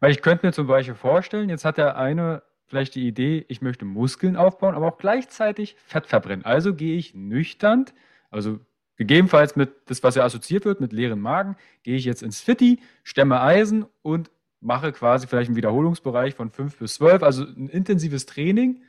[0.00, 3.62] Weil ich könnte mir zum Beispiel vorstellen, jetzt hat der eine vielleicht die Idee, ich
[3.62, 6.44] möchte Muskeln aufbauen, aber auch gleichzeitig Fett verbrennen.
[6.44, 7.86] Also gehe ich nüchtern,
[8.30, 8.60] also
[8.96, 12.80] gegebenenfalls mit das, was ja assoziiert wird, mit leeren Magen, gehe ich jetzt ins Fitti,
[13.02, 18.26] stemme Eisen und mache quasi vielleicht einen Wiederholungsbereich von 5 bis 12, also ein intensives
[18.26, 18.82] Training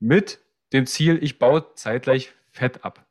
[0.00, 0.40] mit
[0.72, 3.05] dem Ziel, ich baue zeitgleich Fett ab.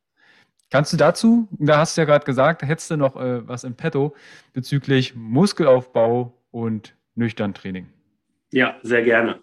[0.71, 3.75] Kannst du dazu, da hast du ja gerade gesagt, hättest du noch äh, was im
[3.75, 4.15] Petto
[4.53, 7.87] bezüglich Muskelaufbau und nüchtern Training?
[8.51, 9.41] Ja, sehr gerne.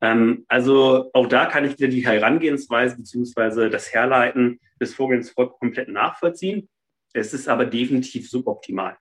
[0.00, 3.70] Ähm, also auch da kann ich dir die Herangehensweise bzw.
[3.70, 6.68] das Herleiten des Vorgehens komplett nachvollziehen.
[7.12, 8.96] Es ist aber definitiv suboptimal.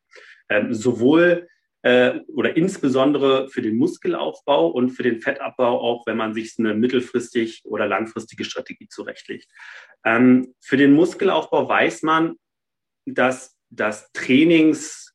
[0.50, 1.48] Ähm, sowohl
[1.84, 6.74] äh, oder insbesondere für den Muskelaufbau und für den Fettabbau auch, wenn man sich eine
[6.74, 9.48] mittelfristig oder langfristige Strategie zurechtlegt.
[10.06, 12.36] Ähm, für den Muskelaufbau weiß man,
[13.06, 15.14] dass das Trainingspensum,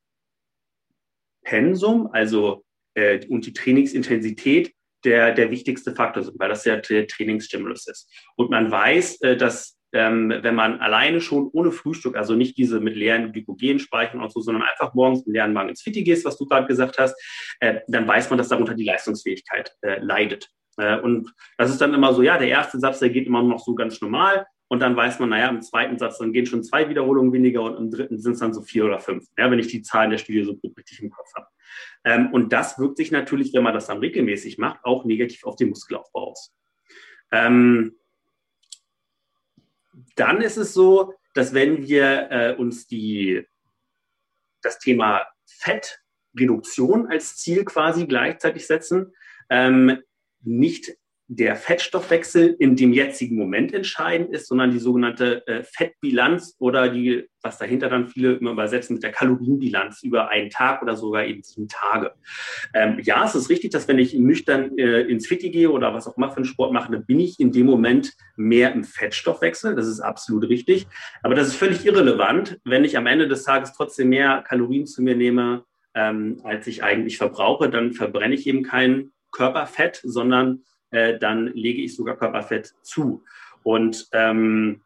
[2.12, 7.86] also äh, und die Trainingsintensität der, der wichtigste Faktor sind, weil das ja der Trainingsstimulus
[7.86, 8.12] ist.
[8.36, 12.80] Und man weiß, äh, dass ähm, wenn man alleine schon ohne Frühstück, also nicht diese
[12.80, 16.36] mit leeren Glykogenspeichern und so, sondern einfach morgens mit leeren Magen ins Fitti gehst, was
[16.36, 17.14] du gerade gesagt hast,
[17.60, 20.50] äh, dann weiß man, dass darunter die Leistungsfähigkeit äh, leidet.
[20.76, 23.60] Äh, und das ist dann immer so, ja, der erste Satz, der geht immer noch
[23.60, 24.46] so ganz normal.
[24.70, 27.76] Und dann weiß man, naja, im zweiten Satz, dann gehen schon zwei Wiederholungen weniger und
[27.78, 30.18] im dritten sind es dann so vier oder fünf, ja, wenn ich die Zahlen der
[30.18, 31.46] Studie so gut richtig im Kopf habe.
[32.04, 35.56] Ähm, und das wirkt sich natürlich, wenn man das dann regelmäßig macht, auch negativ auf
[35.56, 36.54] den Muskelaufbau aus.
[37.32, 37.94] Ähm,
[40.16, 43.46] dann ist es so, dass wenn wir äh, uns die,
[44.62, 49.14] das Thema Fettreduktion als Ziel quasi gleichzeitig setzen,
[49.50, 50.02] ähm,
[50.40, 50.96] nicht
[51.30, 57.28] der Fettstoffwechsel in dem jetzigen Moment entscheidend ist, sondern die sogenannte äh, Fettbilanz oder die,
[57.42, 61.42] was dahinter dann viele immer übersetzen mit der Kalorienbilanz über einen Tag oder sogar eben
[61.42, 62.14] sieben Tage.
[62.72, 66.08] Ähm, ja, es ist richtig, dass wenn ich nüchtern äh, ins Fitti gehe oder was
[66.08, 69.74] auch immer für einen Sport mache, dann bin ich in dem Moment mehr im Fettstoffwechsel.
[69.74, 70.86] Das ist absolut richtig.
[71.22, 75.02] Aber das ist völlig irrelevant, wenn ich am Ende des Tages trotzdem mehr Kalorien zu
[75.02, 75.64] mir nehme,
[75.94, 81.82] ähm, als ich eigentlich verbrauche, dann verbrenne ich eben kein Körperfett, sondern äh, dann lege
[81.82, 83.24] ich sogar Körperfett zu.
[83.62, 84.82] Und ähm,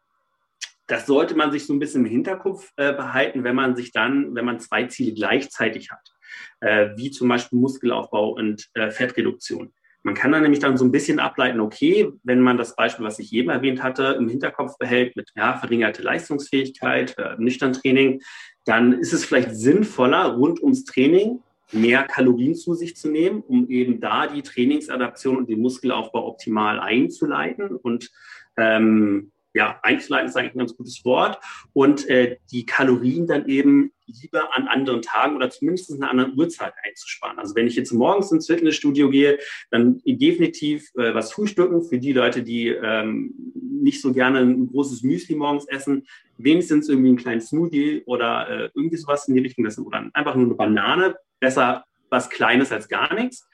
[0.87, 4.35] das sollte man sich so ein bisschen im Hinterkopf äh, behalten, wenn man sich dann,
[4.35, 6.13] wenn man zwei Ziele gleichzeitig hat,
[6.59, 9.73] äh, wie zum Beispiel Muskelaufbau und äh, Fettreduktion.
[10.05, 13.19] Man kann dann nämlich dann so ein bisschen ableiten, okay, wenn man das Beispiel, was
[13.19, 18.21] ich eben erwähnt hatte, im Hinterkopf behält mit ja, verringerte Leistungsfähigkeit, äh, nüchtern Training,
[18.65, 21.41] dann ist es vielleicht sinnvoller, rund ums Training
[21.73, 26.79] mehr Kalorien zu sich zu nehmen, um eben da die Trainingsadaption und den Muskelaufbau optimal
[26.79, 27.75] einzuleiten.
[27.75, 28.11] Und
[28.57, 31.39] ähm, ja, einzuleiten ist eigentlich ein ganz gutes Wort.
[31.73, 36.37] Und äh, die Kalorien dann eben lieber an anderen Tagen oder zumindest in einer anderen
[36.37, 37.39] Uhrzeit einzusparen.
[37.39, 39.39] Also wenn ich jetzt morgens ins Fitnessstudio gehe,
[39.71, 45.03] dann definitiv äh, was frühstücken für die Leute, die ähm, nicht so gerne ein großes
[45.03, 46.07] Müsli morgens essen,
[46.37, 50.35] wenigstens irgendwie einen kleinen Smoothie oder äh, irgendwie sowas in die Richtung, das, oder einfach
[50.35, 53.49] nur eine Banane besser was Kleines als gar nichts.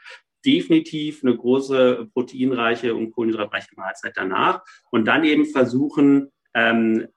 [0.46, 4.62] Definitiv eine große proteinreiche und kohlenhydratreiche Mahlzeit danach.
[4.92, 7.08] Und dann eben versuchen, ähm,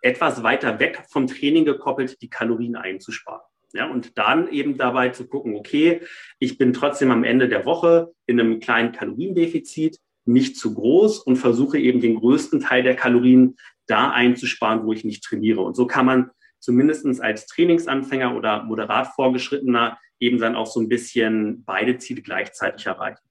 [0.00, 3.42] etwas weiter weg vom Training gekoppelt die Kalorien einzusparen.
[3.74, 6.02] Ja, und dann eben dabei zu gucken, okay,
[6.40, 11.36] ich bin trotzdem am Ende der Woche in einem kleinen Kaloriendefizit, nicht zu groß und
[11.36, 15.62] versuche eben den größten Teil der Kalorien da einzusparen, wo ich nicht trainiere.
[15.62, 16.30] Und so kann man
[16.62, 22.86] zumindest als Trainingsanfänger oder moderat Vorgeschrittener eben dann auch so ein bisschen beide Ziele gleichzeitig
[22.86, 23.28] erreichen.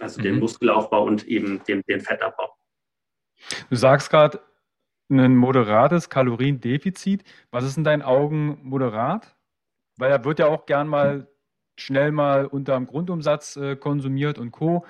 [0.00, 0.24] Also mhm.
[0.24, 2.50] den Muskelaufbau und eben den, den Fettabbau.
[3.68, 4.40] Du sagst gerade,
[5.10, 7.24] ein moderates Kaloriendefizit.
[7.50, 9.36] Was ist in deinen Augen moderat?
[9.96, 11.28] Weil er wird ja auch gern mal
[11.78, 14.84] schnell mal unter dem Grundumsatz äh, konsumiert und Co.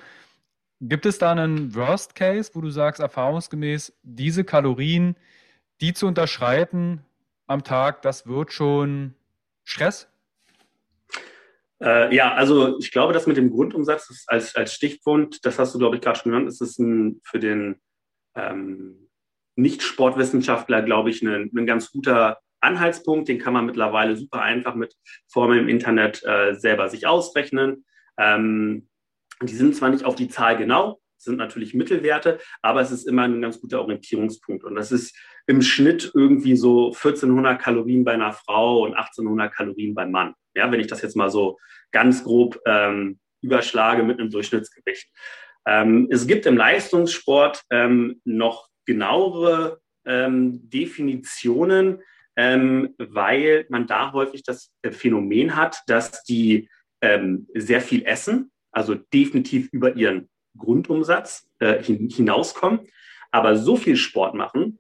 [0.81, 5.17] Gibt es da einen Worst Case, wo du sagst, erfahrungsgemäß, diese Kalorien,
[5.81, 7.05] die zu unterschreiten,
[7.49, 9.15] am Tag, das wird schon
[9.65, 10.09] Stress?
[11.81, 15.79] Äh, ja, also ich glaube, das mit dem Grundumsatz als, als Stichpunkt, das hast du,
[15.79, 17.81] glaube ich, gerade schon genannt, ist es für den
[18.35, 19.09] ähm,
[19.57, 23.29] Nicht-Sportwissenschaftler, glaube ich, ein, ein ganz guter Anhaltspunkt.
[23.29, 24.95] Den kann man mittlerweile super einfach mit
[25.29, 27.85] Formeln im Internet äh, selber sich ausrechnen.
[28.19, 28.89] Ähm,
[29.43, 33.23] die sind zwar nicht auf die Zahl genau, sind natürlich Mittelwerte, aber es ist immer
[33.23, 34.65] ein ganz guter Orientierungspunkt.
[34.65, 35.17] Und das ist
[35.49, 40.35] im Schnitt irgendwie so 1400 Kalorien bei einer Frau und 1800 Kalorien beim Mann.
[40.55, 41.59] Ja, wenn ich das jetzt mal so
[41.91, 45.09] ganz grob ähm, überschlage mit einem Durchschnittsgewicht.
[45.67, 52.03] Ähm, es gibt im Leistungssport ähm, noch genauere ähm, Definitionen,
[52.37, 56.69] ähm, weil man da häufig das Phänomen hat, dass die
[57.01, 62.81] ähm, sehr viel essen, also definitiv über ihren Grundumsatz äh, hinauskommen,
[63.31, 64.79] aber so viel Sport machen,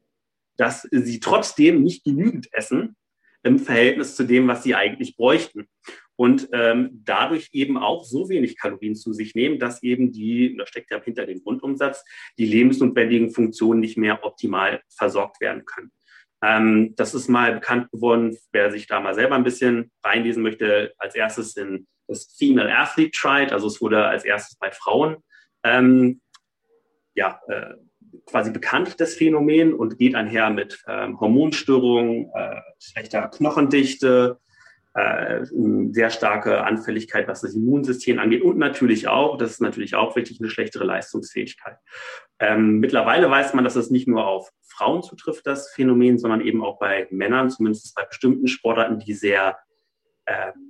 [0.58, 2.96] dass sie trotzdem nicht genügend essen
[3.42, 5.68] im Verhältnis zu dem, was sie eigentlich bräuchten.
[6.16, 10.66] Und ähm, dadurch eben auch so wenig Kalorien zu sich nehmen, dass eben die, da
[10.66, 12.04] steckt ja hinter dem Grundumsatz,
[12.36, 15.92] die lebensnotwendigen Funktionen nicht mehr optimal versorgt werden können.
[16.42, 20.92] Ähm, das ist mal bekannt geworden, wer sich da mal selber ein bisschen reinlesen möchte,
[20.98, 25.18] als erstes in das Female Athlete Triad, also es wurde als erstes bei Frauen
[25.62, 26.20] ähm,
[27.14, 27.74] ja, äh,
[28.26, 34.38] quasi bekannt, das Phänomen, und geht einher mit ähm, Hormonstörungen, äh, schlechter Knochendichte,
[34.94, 35.44] äh,
[35.92, 40.40] sehr starke Anfälligkeit, was das Immunsystem angeht und natürlich auch, das ist natürlich auch wichtig,
[40.40, 41.76] eine schlechtere Leistungsfähigkeit.
[42.40, 46.64] Ähm, mittlerweile weiß man, dass es nicht nur auf Frauen zutrifft, das Phänomen, sondern eben
[46.64, 49.58] auch bei Männern, zumindest bei bestimmten Sportarten, die sehr
[50.26, 50.67] ähm,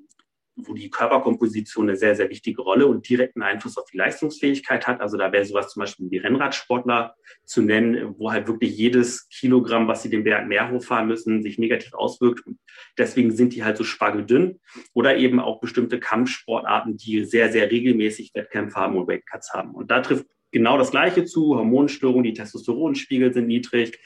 [0.66, 5.01] wo die Körperkomposition eine sehr, sehr wichtige Rolle und direkten Einfluss auf die Leistungsfähigkeit hat.
[5.01, 9.88] Also da wäre sowas zum Beispiel wie Rennradsportler zu nennen, wo halt wirklich jedes Kilogramm,
[9.88, 12.47] was sie den Berg mehr hochfahren müssen, sich negativ auswirkt.
[12.47, 12.59] Und
[12.97, 14.61] deswegen sind die halt so spargeldünn.
[14.94, 19.75] Oder eben auch bestimmte Kampfsportarten, die sehr, sehr regelmäßig Wettkämpfe haben und Weightcuts haben.
[19.75, 23.99] Und da trifft genau das Gleiche zu, Hormonstörungen, die Testosteronspiegel sind niedrig,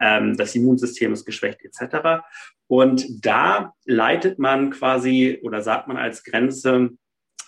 [0.00, 2.22] ähm, das Immunsystem ist geschwächt etc.
[2.66, 6.90] Und da leitet man quasi oder sagt man als Grenze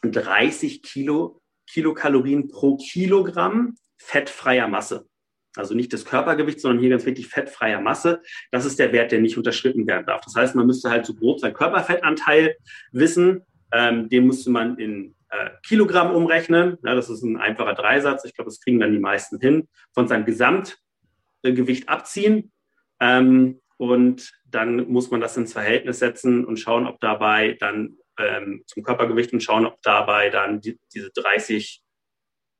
[0.02, 5.06] 30 Kilo, Kilokalorien pro Kilogramm fettfreier Masse.
[5.54, 8.22] Also nicht das Körpergewicht, sondern hier ganz wichtig fettfreier Masse.
[8.50, 10.22] Das ist der Wert, der nicht unterschritten werden darf.
[10.22, 12.56] Das heißt, man müsste halt so grob seinen Körperfettanteil
[12.90, 13.42] wissen.
[13.70, 15.14] Ähm, den müsste man in
[15.62, 16.78] Kilogramm umrechnen.
[16.84, 18.24] Ja, das ist ein einfacher Dreisatz.
[18.24, 19.68] Ich glaube, das kriegen dann die meisten hin.
[19.94, 22.52] Von seinem Gesamtgewicht abziehen.
[23.00, 28.62] Ähm, und dann muss man das ins Verhältnis setzen und schauen, ob dabei dann ähm,
[28.66, 31.82] zum Körpergewicht und schauen, ob dabei dann die, diese 30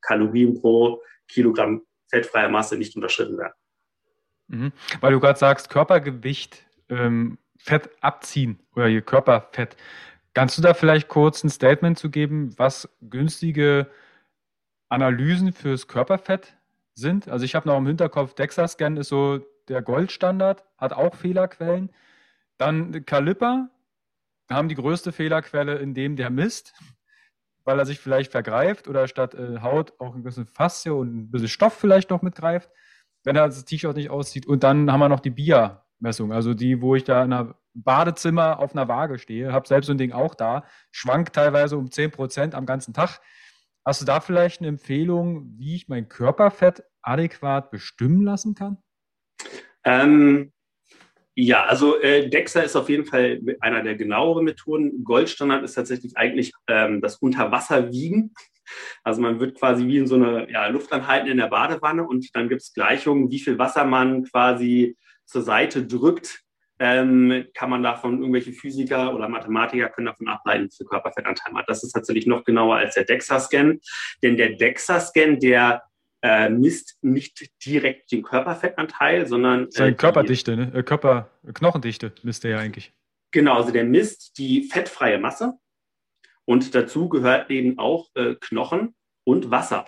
[0.00, 3.54] Kalorien pro Kilogramm fettfreier Masse nicht unterschritten werden.
[4.48, 4.72] Mhm.
[5.00, 9.76] Weil du gerade sagst, Körpergewicht, ähm, Fett abziehen oder hier Körperfett.
[10.34, 13.90] Kannst du da vielleicht kurz ein Statement zu geben, was günstige
[14.88, 16.56] Analysen fürs Körperfett
[16.94, 17.28] sind?
[17.28, 21.90] Also ich habe noch im Hinterkopf, DEXA-Scan ist so der Goldstandard, hat auch Fehlerquellen.
[22.58, 23.68] Dann Caliper
[24.50, 26.74] haben die größte Fehlerquelle, in dem der misst
[27.64, 31.30] weil er sich vielleicht vergreift oder statt äh, Haut auch ein bisschen Faszie und ein
[31.30, 32.70] bisschen Stoff vielleicht noch mitgreift,
[33.24, 34.46] wenn er das T-Shirt nicht aussieht.
[34.46, 38.58] Und dann haben wir noch die BIA-Messung, also die, wo ich da in einem Badezimmer
[38.58, 42.10] auf einer Waage stehe, habe selbst so ein Ding auch da, schwankt teilweise um 10
[42.10, 43.20] Prozent am ganzen Tag.
[43.84, 48.78] Hast du da vielleicht eine Empfehlung, wie ich mein Körperfett adäquat bestimmen lassen kann?
[49.84, 50.52] Ähm,
[51.34, 55.02] ja, also äh, DEXA ist auf jeden Fall einer der genaueren Methoden.
[55.02, 58.34] Goldstandard ist tatsächlich eigentlich ähm, das Unterwasserwiegen.
[59.02, 62.28] Also man wird quasi wie in so eine ja, Luft anhalten in der Badewanne und
[62.34, 66.42] dann gibt es Gleichungen, wie viel Wasser man quasi zur Seite drückt,
[66.84, 71.68] ähm, kann man davon, irgendwelche Physiker oder Mathematiker können davon ableiten, wie viel Körperfettanteil hat.
[71.68, 73.78] Das ist tatsächlich noch genauer als der DEXA-Scan.
[74.20, 75.84] Denn der DEXA-Scan, der
[76.22, 79.70] äh, misst nicht direkt den Körperfettanteil, sondern.
[79.70, 80.72] Seine äh, Körperdichte, ne?
[80.74, 82.92] Äh, Körper, Knochendichte misst er ja eigentlich.
[83.30, 85.52] Genau, also der misst die fettfreie Masse
[86.44, 89.86] und dazu gehört eben auch äh, Knochen und Wasser.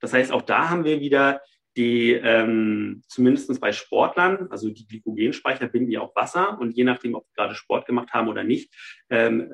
[0.00, 1.40] Das heißt, auch da haben wir wieder
[1.76, 7.14] die, ähm, zumindest bei Sportlern, also die Glykogenspeicher binden ja auch Wasser und je nachdem,
[7.14, 8.72] ob wir gerade Sport gemacht haben oder nicht,
[9.10, 9.52] ähm,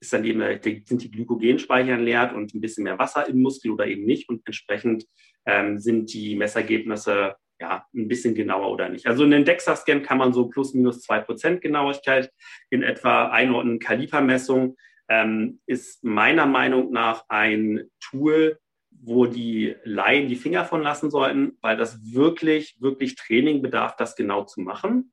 [0.00, 0.40] ist dann eben,
[0.84, 4.42] sind die Glykogenspeicher leer und ein bisschen mehr Wasser im Muskel oder eben nicht und
[4.44, 5.06] entsprechend
[5.46, 9.06] ähm, sind die Messergebnisse ja, ein bisschen genauer oder nicht.
[9.06, 12.30] Also in den DEXA-Scan kann man so plus minus zwei Prozent Genauigkeit
[12.70, 13.78] in etwa einordnen.
[13.78, 14.76] Kalipermessung
[15.08, 18.58] ähm, ist meiner Meinung nach ein Tool,
[19.04, 24.14] wo die Laien die Finger von lassen sollten, weil das wirklich, wirklich Training bedarf, das
[24.14, 25.12] genau zu machen.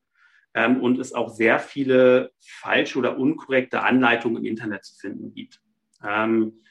[0.53, 5.59] Ähm, und es auch sehr viele falsche oder unkorrekte Anleitungen im Internet zu finden gibt.
[6.07, 6.61] Ähm,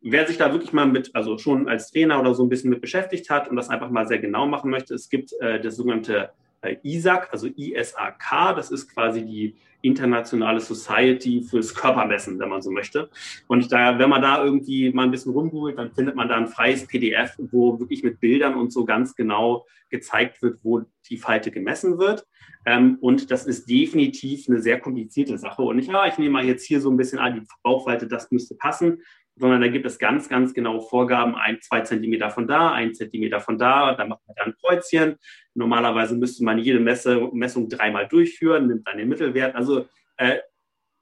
[0.00, 2.80] wer sich da wirklich mal mit, also schon als Trainer oder so ein bisschen mit
[2.80, 6.30] beschäftigt hat und das einfach mal sehr genau machen möchte, es gibt äh, das sogenannte
[6.62, 12.70] äh, ISAC, also ISAK, das ist quasi die internationale Society fürs Körpermessen, wenn man so
[12.70, 13.10] möchte.
[13.48, 16.46] Und da, wenn man da irgendwie mal ein bisschen rumgoogelt, dann findet man da ein
[16.46, 21.50] freies PDF, wo wirklich mit Bildern und so ganz genau gezeigt wird, wo die Falte
[21.50, 22.26] gemessen wird.
[22.64, 25.62] Ähm, und das ist definitiv eine sehr komplizierte Sache.
[25.62, 28.30] Und nicht, ja, ich nehme mal jetzt hier so ein bisschen an, die Bauchfalte, das
[28.30, 29.02] müsste passen
[29.36, 33.40] sondern da gibt es ganz, ganz genaue Vorgaben, ein, zwei Zentimeter von da, ein Zentimeter
[33.40, 35.16] von da, da macht man dann ein Kreuzchen.
[35.54, 39.54] Normalerweise müsste man jede Messe, Messung dreimal durchführen, nimmt dann den Mittelwert.
[39.54, 40.38] Also äh,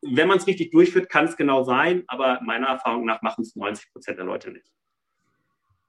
[0.03, 3.57] wenn man es richtig durchführt, kann es genau sein, aber meiner Erfahrung nach machen es
[3.57, 4.71] 90 Prozent der Leute nicht.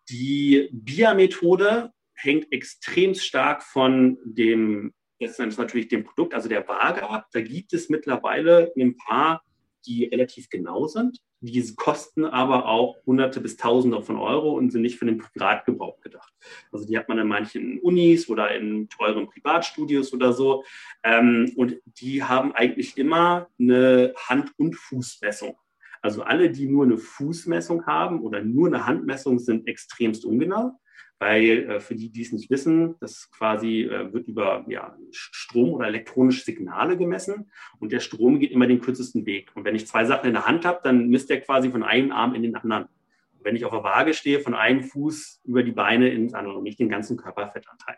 [0.09, 7.27] Die BIA-Methode hängt extrem stark von dem, jetzt natürlich dem Produkt, also der Waage ab.
[7.31, 9.43] Da gibt es mittlerweile ein paar,
[9.85, 11.19] die relativ genau sind.
[11.43, 15.99] Diese kosten aber auch Hunderte bis Tausende von Euro und sind nicht für den Privatgebrauch
[15.99, 16.31] gedacht.
[16.71, 20.63] Also die hat man in manchen Unis oder in teuren Privatstudios oder so.
[21.03, 25.57] Ähm, und die haben eigentlich immer eine Hand- und Fußmessung.
[26.03, 30.79] Also alle, die nur eine Fußmessung haben oder nur eine Handmessung, sind extremst ungenau
[31.21, 35.69] weil äh, für die, die es nicht wissen, das quasi äh, wird über ja, Strom
[35.69, 39.51] oder elektronische Signale gemessen und der Strom geht immer den kürzesten Weg.
[39.53, 42.11] Und wenn ich zwei Sachen in der Hand habe, dann misst der quasi von einem
[42.11, 42.85] Arm in den anderen.
[43.33, 46.55] Und wenn ich auf der Waage stehe, von einem Fuß über die Beine ins andere
[46.57, 47.97] und nicht den ganzen Körperfettanteil.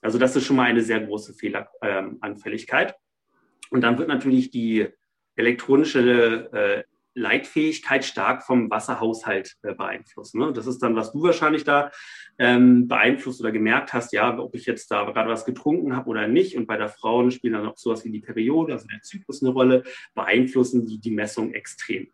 [0.00, 2.88] Also das ist schon mal eine sehr große Fehleranfälligkeit.
[2.90, 2.96] Ähm,
[3.70, 4.88] und dann wird natürlich die
[5.36, 10.34] elektronische äh, Leitfähigkeit stark vom Wasserhaushalt äh, beeinflusst.
[10.34, 10.52] Ne?
[10.52, 11.90] Das ist dann, was du wahrscheinlich da
[12.38, 16.28] ähm, beeinflusst oder gemerkt hast, ja, ob ich jetzt da gerade was getrunken habe oder
[16.28, 16.56] nicht.
[16.56, 19.52] Und bei der Frauen spielen dann auch sowas wie die Periode, also der Zyklus eine
[19.52, 19.82] Rolle,
[20.14, 22.08] beeinflussen die die Messung extrem.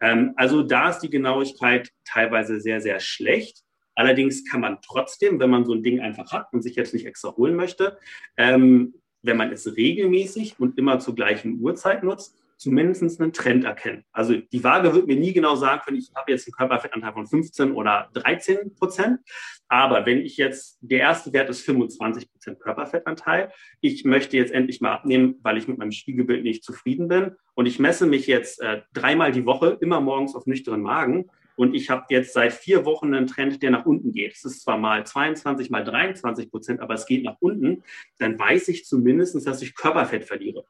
[0.00, 3.62] Ähm, also da ist die Genauigkeit teilweise sehr, sehr schlecht.
[3.96, 7.06] Allerdings kann man trotzdem, wenn man so ein Ding einfach hat und sich jetzt nicht
[7.06, 7.98] extra holen möchte,
[8.36, 14.04] ähm, wenn man es regelmäßig und immer zur gleichen Uhrzeit nutzt, zumindest einen Trend erkennen.
[14.12, 17.26] Also die Waage wird mir nie genau sagen können, ich habe jetzt einen Körperfettanteil von
[17.26, 19.20] 15 oder 13 Prozent.
[19.68, 24.80] Aber wenn ich jetzt, der erste Wert ist 25 Prozent Körperfettanteil, ich möchte jetzt endlich
[24.80, 28.60] mal abnehmen, weil ich mit meinem Spiegelbild nicht zufrieden bin und ich messe mich jetzt
[28.60, 32.84] äh, dreimal die Woche, immer morgens auf nüchternen Magen und ich habe jetzt seit vier
[32.84, 34.34] Wochen einen Trend, der nach unten geht.
[34.34, 37.82] Es ist zwar mal 22, mal 23 Prozent, aber es geht nach unten.
[38.18, 40.64] Dann weiß ich zumindest, dass ich Körperfett verliere.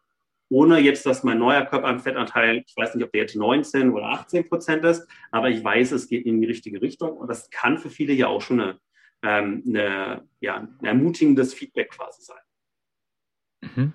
[0.48, 4.48] Ohne jetzt, dass mein neuer Körperfettanteil, ich weiß nicht, ob der jetzt 19 oder 18
[4.48, 7.16] Prozent ist, aber ich weiß, es geht in die richtige Richtung.
[7.16, 8.78] Und das kann für viele ja auch schon eine,
[9.22, 12.36] ähm, eine, ja, ein ermutigendes Feedback quasi sein.
[13.62, 13.92] Mhm.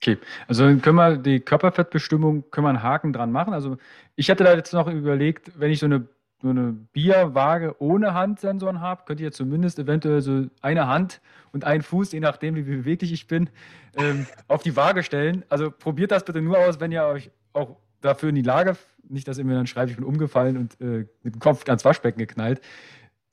[0.00, 0.18] Okay,
[0.48, 3.54] also können wir die Körperfettbestimmung, können wir einen Haken dran machen.
[3.54, 3.78] Also
[4.16, 6.06] ich hatte da jetzt noch überlegt, wenn ich so eine
[6.44, 11.22] so eine Bierwaage ohne Handsensoren habe, könnt ihr zumindest eventuell so eine Hand
[11.52, 13.48] und einen Fuß, je nachdem, wie beweglich ich bin,
[13.96, 15.42] ähm, auf die Waage stellen.
[15.48, 18.76] Also probiert das bitte nur aus, wenn ihr euch auch dafür in die Lage,
[19.08, 21.82] nicht, dass ihr mir dann schreibt, ich bin umgefallen und äh, mit dem Kopf ans
[21.82, 22.60] Waschbecken geknallt.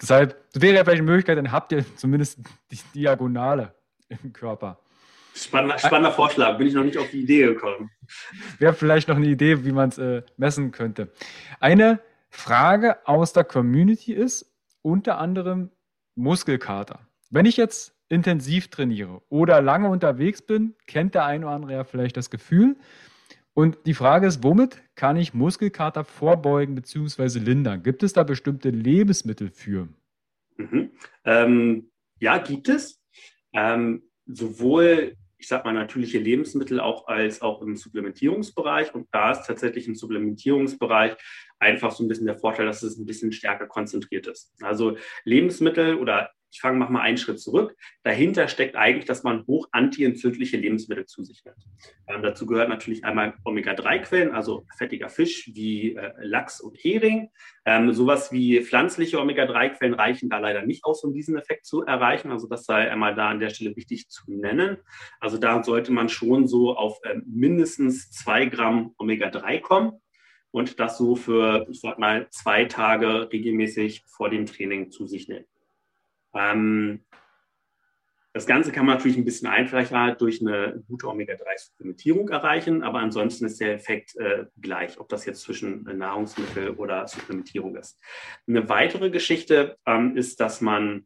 [0.02, 2.40] Deshalb, das wäre ja vielleicht eine Möglichkeit, dann habt ihr zumindest
[2.72, 3.74] die Diagonale
[4.08, 4.80] im Körper.
[5.36, 7.90] Spannender, spannender Vorschlag, bin ich noch nicht auf die Idee gekommen.
[8.58, 11.12] Wäre vielleicht noch eine Idee, wie man es äh, messen könnte.
[11.60, 12.00] Eine
[12.32, 14.52] Frage aus der Community ist
[14.82, 15.70] unter anderem
[16.16, 17.00] Muskelkater.
[17.30, 21.84] Wenn ich jetzt intensiv trainiere oder lange unterwegs bin, kennt der eine oder andere ja
[21.84, 22.78] vielleicht das Gefühl.
[23.54, 27.40] Und die Frage ist, womit kann ich Muskelkater vorbeugen bzw.
[27.40, 27.84] lindern?
[27.84, 29.90] Gibt es da bestimmte Lebensmittel für?
[30.58, 30.92] Mhm.
[31.26, 33.02] Ähm, ja, gibt es.
[33.54, 38.94] Ähm, sowohl ich sag mal, natürliche Lebensmittel auch als auch im Supplementierungsbereich.
[38.94, 41.16] Und da ist tatsächlich im Supplementierungsbereich
[41.58, 44.54] einfach so ein bisschen der Vorteil, dass es ein bisschen stärker konzentriert ist.
[44.62, 47.76] Also Lebensmittel oder ich fange mach mal einen Schritt zurück.
[48.04, 51.58] Dahinter steckt eigentlich, dass man hoch antientzündliche Lebensmittel zu sich nimmt.
[52.08, 57.30] Ähm, dazu gehört natürlich einmal Omega-3-Quellen, also fettiger Fisch wie äh, Lachs und Hering.
[57.66, 62.32] Ähm, sowas wie pflanzliche Omega-3-Quellen reichen da leider nicht aus, um diesen Effekt zu erreichen.
[62.32, 64.78] Also das sei einmal da an der Stelle wichtig zu nennen.
[65.20, 70.02] Also da sollte man schon so auf ähm, mindestens zwei Gramm Omega-3 kommen
[70.52, 75.28] und das so für, ich sag mal, zwei Tage regelmäßig vor dem Training zu sich
[75.28, 75.46] nehmen.
[76.34, 77.04] Ähm,
[78.34, 83.46] das Ganze kann man natürlich ein bisschen einfacher durch eine gute Omega-3-Supplementierung erreichen, aber ansonsten
[83.46, 88.00] ist der Effekt äh, gleich, ob das jetzt zwischen Nahrungsmittel oder Supplementierung ist.
[88.48, 91.06] Eine weitere Geschichte ähm, ist, dass man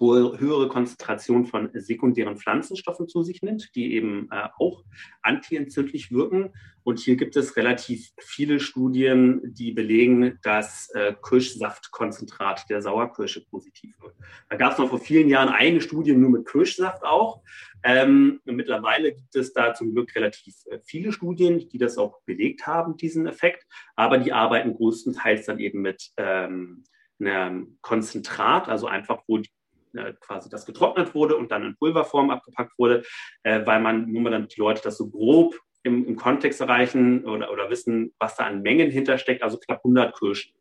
[0.00, 4.84] hohe, höhere Konzentration von sekundären Pflanzenstoffen zu sich nimmt, die eben äh, auch
[5.22, 6.52] antientzündlich wirken.
[6.84, 13.94] Und hier gibt es relativ viele Studien, die belegen, dass äh, Kirschsaftkonzentrat der Sauerkirsche positiv
[14.00, 14.14] wird.
[14.48, 17.42] Da gab es noch vor vielen Jahren eine Studie nur mit Kirschsaft auch.
[17.84, 22.66] Ähm, mittlerweile gibt es da zum Glück relativ äh, viele Studien, die das auch belegt
[22.66, 23.64] haben, diesen Effekt.
[23.96, 26.84] Aber die arbeiten größtenteils dann eben mit ähm,
[27.20, 29.50] einem Konzentrat, also einfach, wo die
[29.94, 33.02] äh, quasi das getrocknet wurde und dann in Pulverform abgepackt wurde,
[33.42, 37.24] äh, weil man nur mal dann die Leute das so grob im, im Kontext erreichen
[37.24, 40.54] oder, oder wissen, was da an Mengen hintersteckt, also knapp 100 Kirschen.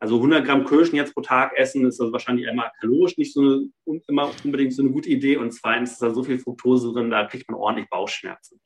[0.00, 3.40] Also 100 Gramm Kirschen jetzt pro Tag essen ist also wahrscheinlich einmal kalorisch nicht so
[3.40, 7.10] eine, immer unbedingt so eine gute Idee und zweitens ist da so viel Fructose drin,
[7.10, 8.60] da kriegt man ordentlich Bauchschmerzen.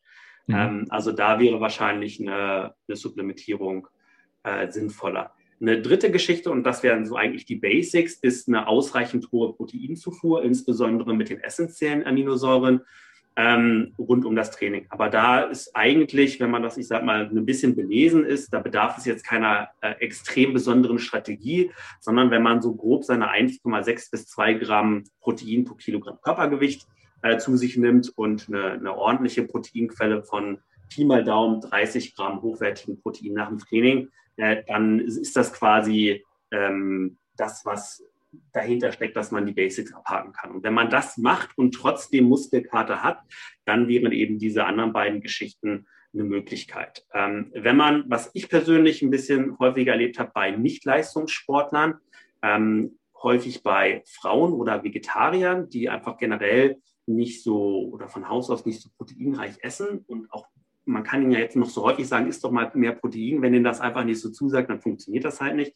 [0.46, 0.54] Mhm.
[0.54, 3.88] Ähm, also da wäre wahrscheinlich eine, eine Supplementierung
[4.42, 5.32] äh, sinnvoller.
[5.62, 10.42] Eine dritte Geschichte, und das wären so eigentlich die Basics, ist eine ausreichend hohe Proteinzufuhr,
[10.42, 12.80] insbesondere mit den essentiellen Aminosäuren
[13.36, 14.86] ähm, rund um das Training.
[14.88, 18.58] Aber da ist eigentlich, wenn man das, ich sag mal, ein bisschen belesen ist, da
[18.58, 24.10] bedarf es jetzt keiner äh, extrem besonderen Strategie, sondern wenn man so grob seine 1,6
[24.10, 26.88] bis 2 Gramm Protein pro Kilogramm Körpergewicht
[27.22, 30.58] äh, zu sich nimmt und eine, eine ordentliche Proteinquelle von
[30.92, 36.24] Pi mal Daumen 30 Gramm hochwertigen Protein nach dem Training, äh, dann ist das quasi
[36.50, 38.04] ähm, das, was
[38.52, 40.52] dahinter steckt, dass man die Basics abhaken kann.
[40.52, 43.20] Und wenn man das macht und trotzdem Muskelkater hat,
[43.64, 47.06] dann wären eben diese anderen beiden Geschichten eine Möglichkeit.
[47.14, 51.94] Ähm, wenn man, was ich persönlich ein bisschen häufiger erlebt habe bei Nicht-Leistungssportlern,
[52.42, 58.66] ähm, häufig bei Frauen oder Vegetariern, die einfach generell nicht so oder von Haus aus
[58.66, 60.46] nicht so proteinreich essen und auch
[60.84, 63.42] man kann ihnen ja jetzt noch so häufig sagen, isst doch mal mehr Protein.
[63.42, 65.74] Wenn ihnen das einfach nicht so zusagt, dann funktioniert das halt nicht.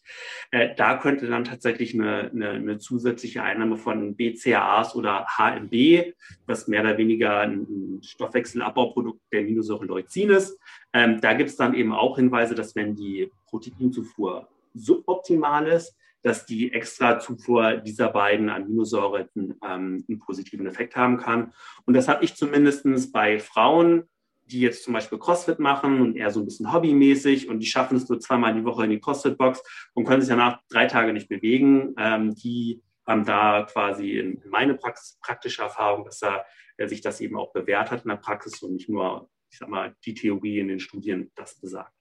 [0.51, 6.13] Äh, da könnte dann tatsächlich eine, eine, eine, zusätzliche Einnahme von BCAAs oder HMB,
[6.47, 10.59] was mehr oder weniger ein Stoffwechselabbauprodukt der Aminosäure Leucin ist.
[10.93, 16.45] Ähm, da gibt es dann eben auch Hinweise, dass wenn die Proteinzufuhr suboptimal ist, dass
[16.45, 21.53] die Extrazufuhr dieser beiden Aminosäuren ähm, einen positiven Effekt haben kann.
[21.85, 24.09] Und das habe ich zumindest bei Frauen
[24.47, 27.97] die jetzt zum Beispiel CrossFit machen und eher so ein bisschen hobbymäßig und die schaffen
[27.97, 29.63] es nur zweimal die Woche in die CrossFit-Box
[29.95, 34.75] und können sich danach drei Tage nicht bewegen, ähm, die haben da quasi in meine
[34.75, 36.45] Praxis, praktische Erfahrung, dass da
[36.77, 39.69] äh, sich das eben auch bewährt hat in der Praxis und nicht nur, ich sag
[39.69, 41.93] mal, die Theorie in den Studien das besagt.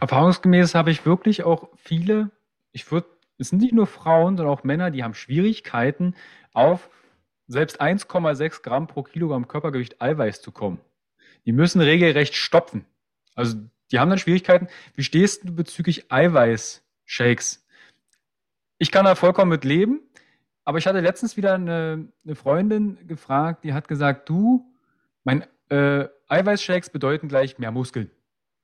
[0.00, 2.30] Erfahrungsgemäß habe ich wirklich auch viele,
[2.72, 3.08] ich würde,
[3.38, 6.14] es sind nicht nur Frauen, sondern auch Männer, die haben Schwierigkeiten,
[6.52, 6.90] auf
[7.46, 10.80] selbst 1,6 Gramm pro Kilogramm Körpergewicht Eiweiß zu kommen.
[11.46, 12.84] Die müssen regelrecht stopfen.
[13.34, 13.56] Also
[13.90, 14.68] die haben dann Schwierigkeiten.
[14.94, 17.66] Wie stehst du bezüglich Eiweiß-Shakes?
[18.78, 20.00] Ich kann da vollkommen mit leben,
[20.64, 24.72] aber ich hatte letztens wieder eine, eine Freundin gefragt, die hat gesagt, du,
[25.24, 28.10] mein äh, Eiweiß-Shakes bedeuten gleich mehr Muskeln.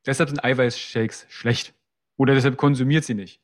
[0.07, 1.75] Deshalb sind Eiweiß-Shakes schlecht.
[2.17, 3.41] Oder deshalb konsumiert sie nicht.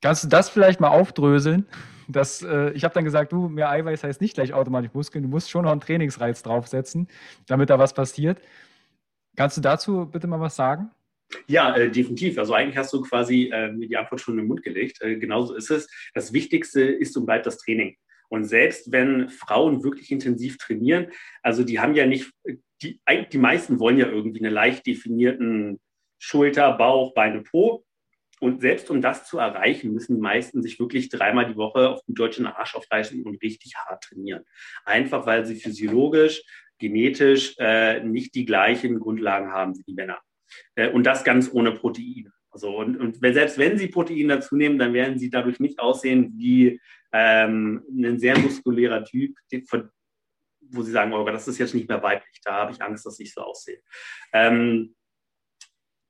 [0.00, 1.66] Kannst du das vielleicht mal aufdröseln?
[2.08, 5.22] Das, äh, ich habe dann gesagt, du, mehr Eiweiß heißt nicht gleich automatisch Muskeln.
[5.22, 7.08] Du musst schon noch einen Trainingsreiz draufsetzen,
[7.46, 8.40] damit da was passiert.
[9.36, 10.90] Kannst du dazu bitte mal was sagen?
[11.46, 12.38] Ja, äh, definitiv.
[12.38, 15.00] Also eigentlich hast du quasi äh, die Antwort schon in den Mund gelegt.
[15.02, 15.88] Äh, genauso ist es.
[16.14, 17.96] Das Wichtigste ist und bleibt das Training.
[18.28, 21.08] Und selbst wenn Frauen wirklich intensiv trainieren,
[21.42, 22.32] also die haben ja nicht,
[22.82, 23.00] die,
[23.32, 25.80] die meisten wollen ja irgendwie einen leicht definierten
[26.18, 27.84] Schulter, Bauch, Beine, Po.
[28.40, 32.04] Und selbst um das zu erreichen, müssen die meisten sich wirklich dreimal die Woche auf
[32.04, 34.44] den deutschen Arsch aufreißen und richtig hart trainieren.
[34.84, 36.42] Einfach weil sie physiologisch,
[36.78, 40.18] genetisch äh, nicht die gleichen Grundlagen haben wie die Männer.
[40.74, 42.30] Äh, und das ganz ohne Protein.
[42.50, 46.34] Also, und, und selbst wenn sie Protein dazu nehmen, dann werden sie dadurch nicht aussehen
[46.36, 46.80] wie
[47.12, 49.36] ähm, ein sehr muskulärer Typ,
[49.68, 49.90] von,
[50.60, 53.18] wo sie sagen, oh, das ist jetzt nicht mehr weiblich, da habe ich Angst, dass
[53.18, 53.80] ich so aussehe.
[54.32, 54.94] Ähm,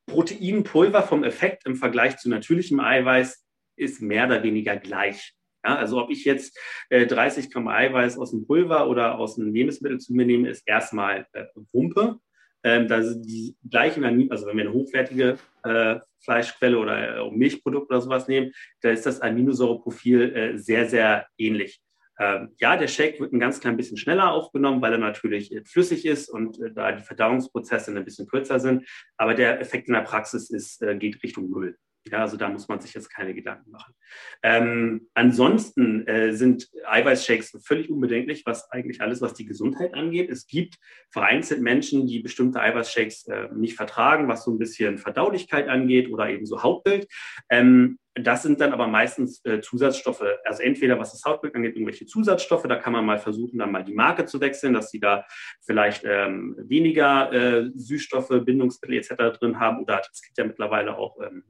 [0.06, 3.44] Proteinpulver vom Effekt im Vergleich zu natürlichem Eiweiß
[3.76, 5.34] ist mehr oder weniger gleich.
[5.64, 6.58] Ja, also ob ich jetzt
[6.90, 10.62] äh, 30 Gramm Eiweiß aus dem Pulver oder aus einem Lebensmittel zu mir nehme, ist
[10.66, 12.18] erstmal äh, Wumpe.
[12.62, 17.90] Ähm, da sind die gleichen, also wenn wir eine hochwertige äh, Fleischquelle oder äh, Milchprodukt
[17.90, 21.83] oder sowas nehmen, da ist das Aminosäureprofil äh, sehr, sehr ähnlich.
[22.18, 25.64] Ähm, ja, der Shake wird ein ganz klein bisschen schneller aufgenommen, weil er natürlich äh,
[25.64, 28.86] flüssig ist und äh, da die Verdauungsprozesse ein bisschen kürzer sind.
[29.16, 31.76] Aber der Effekt in der Praxis ist, äh, geht Richtung Null.
[32.10, 33.94] Ja, also da muss man sich jetzt keine Gedanken machen.
[34.42, 40.30] Ähm, ansonsten äh, sind Eiweißshakes völlig unbedenklich, was eigentlich alles, was die Gesundheit angeht.
[40.30, 40.76] Es gibt
[41.10, 46.28] vereinzelt Menschen, die bestimmte Eiweißshakes äh, nicht vertragen, was so ein bisschen Verdaulichkeit angeht oder
[46.28, 47.08] eben so Hautbild.
[47.48, 52.06] Ähm, das sind dann aber meistens äh, Zusatzstoffe, also entweder was das Hautbild angeht, irgendwelche
[52.06, 55.24] Zusatzstoffe, da kann man mal versuchen, dann mal die Marke zu wechseln, dass sie da
[55.66, 59.38] vielleicht ähm, weniger äh, Süßstoffe, Bindungsmittel etc.
[59.38, 59.82] drin haben.
[59.82, 61.42] Oder es gibt ja mittlerweile auch ähm,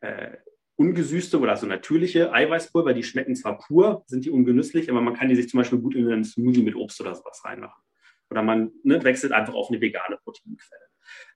[0.00, 0.36] äh,
[0.76, 5.28] ungesüßte oder so natürliche Eiweißpulver, die schmecken zwar pur, sind die ungenüsslich, aber man kann
[5.28, 7.82] die sich zum Beispiel gut in einen Smoothie mit Obst oder sowas reinmachen.
[8.30, 10.87] Oder man ne, wechselt einfach auf eine vegane Proteinquelle.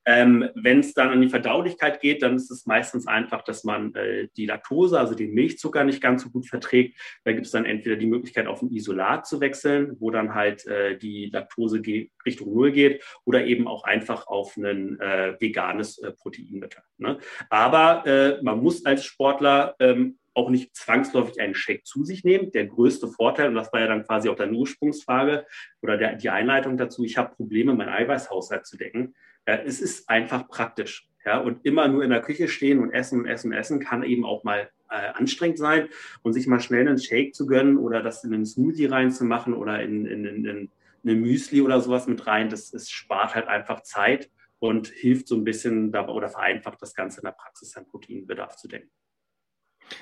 [0.05, 3.95] Ähm, Wenn es dann an die Verdaulichkeit geht, dann ist es meistens einfach, dass man
[3.95, 6.99] äh, die Laktose, also den Milchzucker, nicht ganz so gut verträgt.
[7.25, 10.67] Da gibt es dann entweder die Möglichkeit, auf ein Isolat zu wechseln, wo dann halt
[10.67, 11.83] äh, die Laktose
[12.27, 16.83] Richtung Null geht, oder eben auch einfach auf ein äh, veganes äh, Proteinmittel.
[16.99, 17.19] Ne?
[17.49, 22.51] Aber äh, man muss als Sportler ähm, auch nicht zwangsläufig einen Shake zu sich nehmen.
[22.53, 25.47] Der größte Vorteil, und das war ja dann quasi auch deine Ursprungsfrage
[25.83, 29.15] oder der, die Einleitung dazu, ich habe Probleme, meinen Eiweißhaushalt zu decken.
[29.47, 31.09] Ja, es ist einfach praktisch.
[31.25, 34.03] Ja, und immer nur in der Küche stehen und essen und essen und essen kann
[34.03, 35.89] eben auch mal äh, anstrengend sein.
[36.23, 39.81] Und sich mal schnell einen Shake zu gönnen oder das in einen Smoothie reinzumachen oder
[39.83, 40.71] in, in, in, in
[41.05, 45.37] eine Müsli oder sowas mit rein, das, das spart halt einfach Zeit und hilft so
[45.37, 48.91] ein bisschen dabei oder vereinfacht das Ganze in der Praxis, seinen Proteinbedarf zu denken.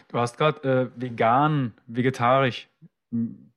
[0.09, 2.69] Du hast gerade äh, vegan, vegetarisch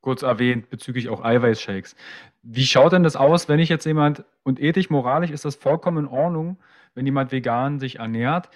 [0.02, 1.96] kurz erwähnt bezüglich auch Eiweißshakes.
[2.42, 6.06] Wie schaut denn das aus, wenn ich jetzt jemand, und ethisch, moralisch ist das vollkommen
[6.06, 6.58] in Ordnung,
[6.96, 8.50] wenn jemand vegan sich ernährt?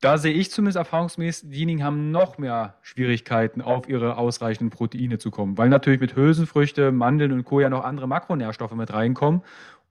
[0.00, 5.32] Da sehe ich zumindest erfahrungsmäßig, diejenigen haben noch mehr Schwierigkeiten, auf ihre ausreichenden Proteine zu
[5.32, 7.60] kommen, weil natürlich mit Hülsenfrüchte, Mandeln und Co.
[7.60, 9.42] ja noch andere Makronährstoffe mit reinkommen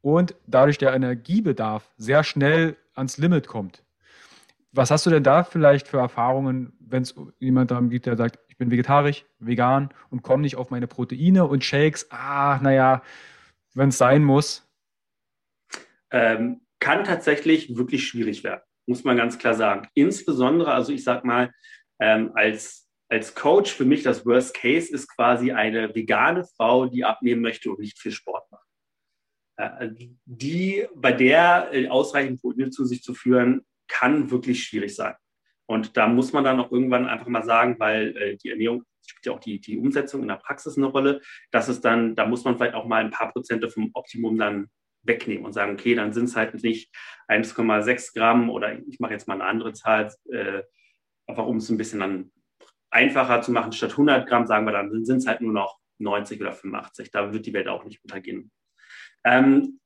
[0.01, 3.83] und dadurch der Energiebedarf sehr schnell ans Limit kommt.
[4.71, 8.39] Was hast du denn da vielleicht für Erfahrungen, wenn es jemand darum geht, der sagt,
[8.47, 13.01] ich bin vegetarisch, vegan und komme nicht auf meine Proteine und Shakes, ah, naja,
[13.73, 14.67] wenn es sein muss?
[16.11, 19.87] Ähm, kann tatsächlich wirklich schwierig werden, muss man ganz klar sagen.
[19.93, 21.51] Insbesondere, also ich sag mal,
[21.99, 27.03] ähm, als, als Coach für mich das Worst Case ist quasi eine vegane Frau, die
[27.03, 28.67] abnehmen möchte und nicht viel Sport macht.
[29.57, 29.89] Äh,
[30.25, 35.15] die, bei der äh, ausreichend Proteine zu sich zu führen, kann wirklich schwierig sein.
[35.65, 39.25] Und da muss man dann auch irgendwann einfach mal sagen, weil äh, die Ernährung spielt
[39.25, 41.21] ja auch die, die Umsetzung in der Praxis eine Rolle,
[41.51, 44.69] dass es dann, da muss man vielleicht auch mal ein paar Prozente vom Optimum dann
[45.03, 46.89] wegnehmen und sagen, okay, dann sind es halt nicht
[47.27, 50.63] 1,6 Gramm oder ich mache jetzt mal eine andere Zahl, äh,
[51.27, 52.31] einfach um es ein bisschen dann
[52.89, 53.71] einfacher zu machen.
[53.71, 57.11] Statt 100 Gramm sagen wir dann, sind es halt nur noch 90 oder 85.
[57.11, 58.51] Da wird die Welt auch nicht untergehen.
[59.23, 59.79] Ähm,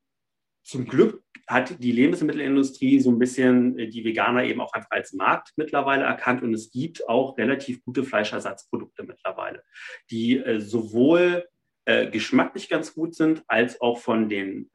[0.64, 5.14] zum Glück hat die Lebensmittelindustrie so ein bisschen äh, die Veganer eben auch einfach als
[5.14, 9.64] Markt mittlerweile erkannt und es gibt auch relativ gute Fleischersatzprodukte mittlerweile,
[10.10, 11.46] die äh, sowohl
[11.86, 14.70] äh, geschmacklich ganz gut sind, als auch von den,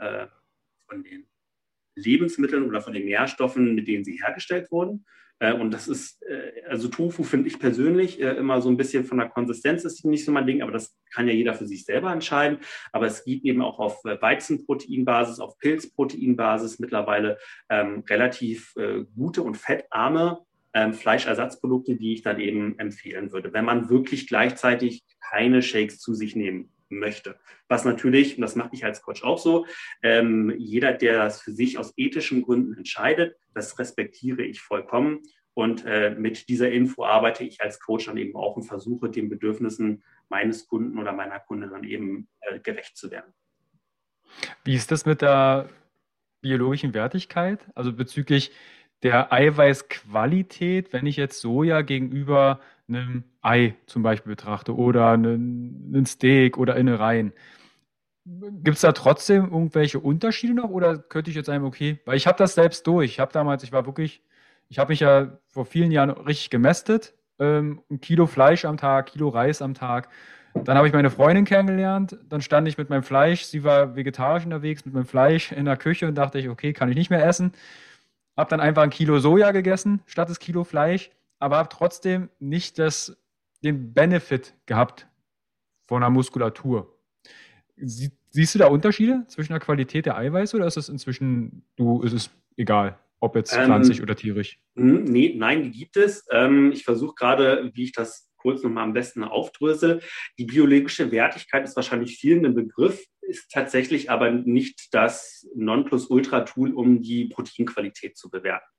[0.88, 1.26] von den
[1.94, 5.06] Lebensmitteln oder von den Nährstoffen, mit denen sie hergestellt wurden.
[5.38, 9.04] Äh, und das ist, äh, also Tofu finde ich persönlich äh, immer so ein bisschen
[9.04, 11.84] von der Konsistenz ist nicht so mein Ding, aber das kann ja jeder für sich
[11.84, 12.58] selber entscheiden.
[12.92, 19.56] Aber es gibt eben auch auf Weizenproteinbasis, auf Pilzproteinbasis mittlerweile ähm, relativ äh, gute und
[19.56, 20.40] fettarme
[20.74, 26.14] ähm, Fleischersatzprodukte, die ich dann eben empfehlen würde, wenn man wirklich gleichzeitig keine Shakes zu
[26.14, 27.38] sich nehmen möchte.
[27.68, 29.66] Was natürlich, und das mache ich als Coach auch so,
[30.02, 35.22] ähm, jeder, der das für sich aus ethischen Gründen entscheidet, das respektiere ich vollkommen.
[35.54, 39.30] Und äh, mit dieser Info arbeite ich als Coach dann eben auch und versuche den
[39.30, 43.32] Bedürfnissen meines Kunden oder meiner Kundin dann eben äh, gerecht zu werden.
[44.64, 45.70] Wie ist das mit der
[46.42, 47.66] biologischen Wertigkeit?
[47.74, 48.52] Also bezüglich
[49.02, 56.58] der Eiweißqualität, wenn ich jetzt Soja gegenüber einem Ei zum Beispiel betrachte oder einen, Steak
[56.58, 57.32] oder Innereien.
[58.24, 62.26] Gibt es da trotzdem irgendwelche Unterschiede noch oder könnte ich jetzt sagen, okay, weil ich
[62.26, 63.12] habe das selbst durch.
[63.12, 64.22] Ich habe damals, ich war wirklich,
[64.68, 67.14] ich habe mich ja vor vielen Jahren richtig gemästet.
[67.38, 70.08] Ähm, ein Kilo Fleisch am Tag, Kilo Reis am Tag.
[70.64, 72.18] Dann habe ich meine Freundin kennengelernt.
[72.28, 75.76] Dann stand ich mit meinem Fleisch, sie war vegetarisch unterwegs, mit meinem Fleisch in der
[75.76, 77.52] Küche und dachte ich, okay, kann ich nicht mehr essen.
[78.36, 82.78] Habe dann einfach ein Kilo Soja gegessen statt das Kilo Fleisch aber habe trotzdem nicht
[82.78, 83.16] das,
[83.62, 85.08] den Benefit gehabt
[85.86, 86.98] von der Muskulatur.
[87.76, 92.02] Sie, siehst du da Unterschiede zwischen der Qualität der Eiweiße oder ist es inzwischen, du,
[92.02, 94.58] ist es egal, ob jetzt ähm, pflanzlich oder tierisch?
[94.76, 96.26] Hm, nee, nein, die gibt es.
[96.30, 100.00] Ähm, ich versuche gerade, wie ich das kurz nochmal am besten aufdrösel.
[100.38, 107.02] Die biologische Wertigkeit ist wahrscheinlich vielen ein Begriff, ist tatsächlich aber nicht das Nonplusultra-Tool, um
[107.02, 108.75] die Proteinqualität zu bewerten.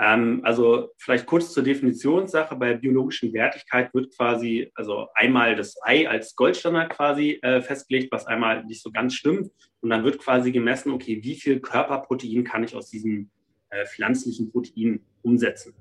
[0.00, 2.56] Ähm, also vielleicht kurz zur Definitionssache.
[2.56, 8.26] Bei biologischen Wertigkeit wird quasi, also einmal das Ei als Goldstandard quasi äh, festgelegt, was
[8.26, 9.50] einmal nicht so ganz stimmt.
[9.80, 13.30] Und dann wird quasi gemessen, okay, wie viel Körperprotein kann ich aus diesem
[13.72, 15.74] äh, pflanzlichen Protein umsetzen.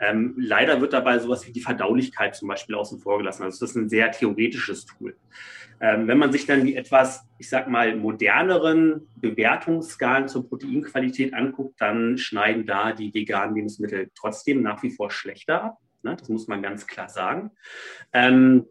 [0.00, 3.42] Ähm, leider wird dabei sowas wie die Verdaulichkeit zum Beispiel außen vor gelassen.
[3.42, 5.16] Also das ist ein sehr theoretisches Tool.
[5.80, 11.80] Ähm, wenn man sich dann die etwas, ich sag mal, moderneren Bewertungsskalen zur Proteinqualität anguckt,
[11.80, 15.78] dann schneiden da die veganen Lebensmittel trotzdem nach wie vor schlechter ab.
[16.02, 16.16] Ne?
[16.16, 17.52] Das muss man ganz klar sagen.
[18.12, 18.66] Ähm,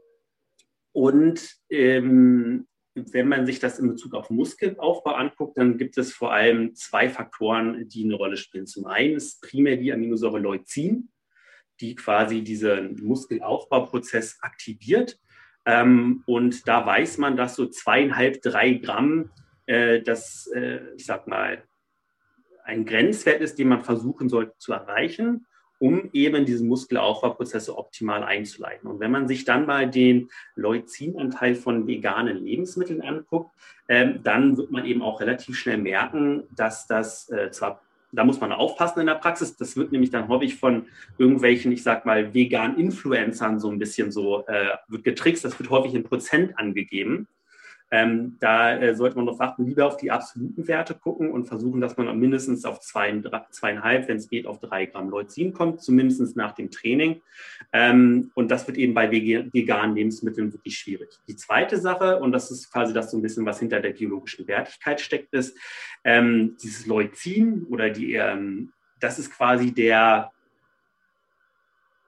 [0.92, 2.68] und ähm,
[3.12, 7.10] wenn man sich das in Bezug auf Muskelaufbau anguckt, dann gibt es vor allem zwei
[7.10, 8.68] Faktoren, die eine Rolle spielen.
[8.68, 11.10] Zum einen ist primär die Aminosäure Leucin,
[11.80, 15.20] die quasi diesen Muskelaufbauprozess aktiviert.
[15.66, 19.32] Ähm, und da weiß man, dass so zweieinhalb, drei Gramm
[19.66, 21.64] äh, das, äh, ich sag mal,
[22.64, 25.47] ein Grenzwert ist, den man versuchen sollte zu erreichen
[25.80, 28.90] um eben diese Muskelaufbauprozesse optimal einzuleiten.
[28.90, 33.52] Und wenn man sich dann mal den Leucinanteil von veganen Lebensmitteln anguckt,
[33.88, 38.40] ähm, dann wird man eben auch relativ schnell merken, dass das äh, zwar da muss
[38.40, 39.58] man aufpassen in der Praxis.
[39.58, 44.12] Das wird nämlich dann häufig von irgendwelchen, ich sag mal, veganen Influencern so ein bisschen
[44.12, 45.44] so, äh, wird getrickst.
[45.44, 47.28] Das wird häufig in Prozent angegeben.
[47.90, 51.80] Ähm, da äh, sollte man darauf achten, lieber auf die absoluten Werte gucken und versuchen,
[51.80, 53.22] dass man mindestens auf zwei,
[53.52, 57.22] zweieinhalb, wenn es geht, auf drei Gramm Leucin kommt, zumindest nach dem Training.
[57.72, 61.10] Ähm, und das wird eben bei veganen Lebensmitteln wirklich schwierig.
[61.28, 64.48] Die zweite Sache, und das ist quasi das so ein bisschen, was hinter der biologischen
[64.48, 65.58] Wertigkeit steckt, ist
[66.04, 70.32] ähm, dieses Leucin oder die, ähm, das ist quasi der,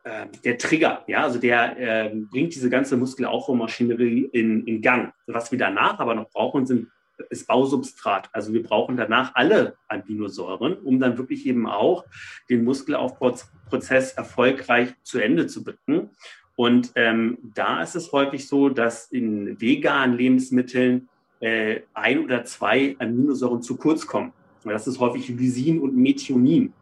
[0.05, 5.13] ähm, der Trigger, ja, also der äh, bringt diese ganze Muskelaufbaumaschinerie in, in Gang.
[5.27, 6.87] Was wir danach aber noch brauchen, sind,
[7.29, 8.29] ist Bausubstrat.
[8.31, 12.05] Also wir brauchen danach alle Aminosäuren, um dann wirklich eben auch
[12.49, 16.11] den Muskelaufbauprozess erfolgreich zu Ende zu bringen.
[16.55, 22.95] Und ähm, da ist es häufig so, dass in veganen Lebensmitteln äh, ein oder zwei
[22.99, 24.33] Aminosäuren zu kurz kommen.
[24.63, 26.73] Das ist häufig Lysin und Methionin.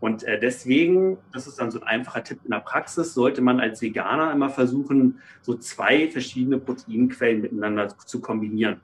[0.00, 3.60] Und äh, deswegen, das ist dann so ein einfacher Tipp in der Praxis, sollte man
[3.60, 8.80] als Veganer immer versuchen, so zwei verschiedene Proteinquellen miteinander zu kombinieren.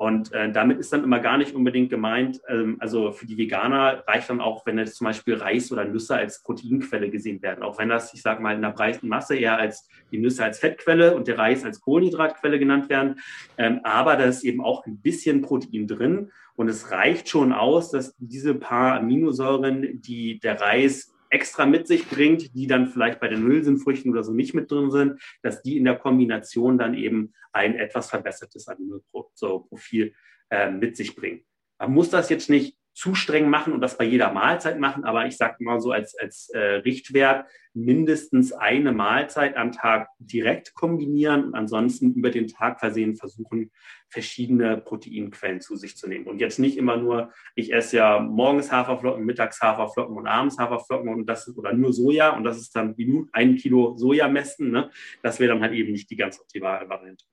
[0.00, 4.02] Und äh, damit ist dann immer gar nicht unbedingt gemeint, ähm, also für die Veganer
[4.06, 7.62] reicht dann auch, wenn jetzt zum Beispiel Reis oder Nüsse als Proteinquelle gesehen werden.
[7.62, 10.58] Auch wenn das, ich sage mal, in der breiten Masse eher als die Nüsse als
[10.58, 13.20] Fettquelle und der Reis als Kohlenhydratquelle genannt werden.
[13.58, 16.30] Ähm, aber da ist eben auch ein bisschen Protein drin.
[16.60, 22.06] Und es reicht schon aus, dass diese paar Aminosäuren, die der Reis extra mit sich
[22.06, 25.78] bringt, die dann vielleicht bei den Hülsenfrüchten oder so nicht mit drin sind, dass die
[25.78, 30.12] in der Kombination dann eben ein etwas verbessertes Aminoprofil
[30.50, 31.46] äh, mit sich bringen.
[31.78, 35.26] Man muss das jetzt nicht zu streng machen und das bei jeder Mahlzeit machen, aber
[35.26, 41.44] ich sage mal so als, als äh, Richtwert mindestens eine Mahlzeit am Tag direkt kombinieren
[41.44, 43.70] und ansonsten über den Tag versehen versuchen,
[44.08, 46.26] verschiedene Proteinquellen zu sich zu nehmen.
[46.26, 51.08] Und jetzt nicht immer nur, ich esse ja morgens Haferflocken, mittags Haferflocken und abends Haferflocken
[51.14, 54.72] und das ist, oder nur Soja und das ist dann wie ein Kilo Soja messen.
[54.72, 54.90] Ne?
[55.22, 57.24] Das wäre dann halt eben nicht die ganz optimale Variante.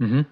[0.00, 0.24] Mhm.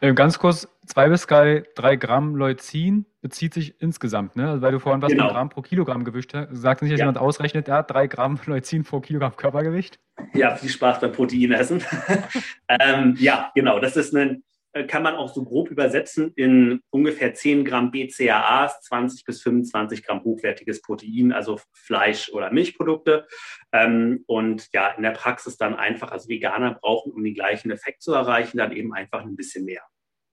[0.00, 4.48] Äh, ganz kurz, zwei bis drei, drei Gramm Leucin bezieht sich insgesamt, ne?
[4.48, 5.28] Also weil du vorhin was genau.
[5.28, 6.48] Gramm pro Kilogramm Gewicht hast.
[6.50, 7.04] Sagt nicht, dass ja.
[7.04, 10.00] jemand ausrechnet, hat drei Gramm Leucin pro Kilogramm Körpergewicht?
[10.34, 11.84] Ja, viel Spaß beim Proteinessen.
[12.68, 13.78] ähm, ja, genau.
[13.78, 14.42] Das ist ein
[14.86, 20.24] kann man auch so grob übersetzen in ungefähr 10 Gramm BCAAs, 20 bis 25 Gramm
[20.24, 23.26] hochwertiges Protein, also Fleisch- oder Milchprodukte.
[23.72, 28.02] Ähm, und ja, in der Praxis dann einfach, also Veganer brauchen, um den gleichen Effekt
[28.02, 29.82] zu erreichen, dann eben einfach ein bisschen mehr.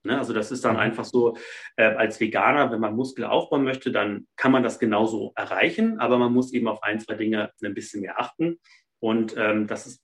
[0.03, 0.17] Ne?
[0.17, 0.81] Also das ist dann mhm.
[0.81, 1.35] einfach so,
[1.75, 6.17] äh, als Veganer, wenn man Muskel aufbauen möchte, dann kann man das genauso erreichen, aber
[6.17, 8.59] man muss eben auf ein, zwei Dinge ein bisschen mehr achten.
[9.01, 10.01] Und ähm, das ist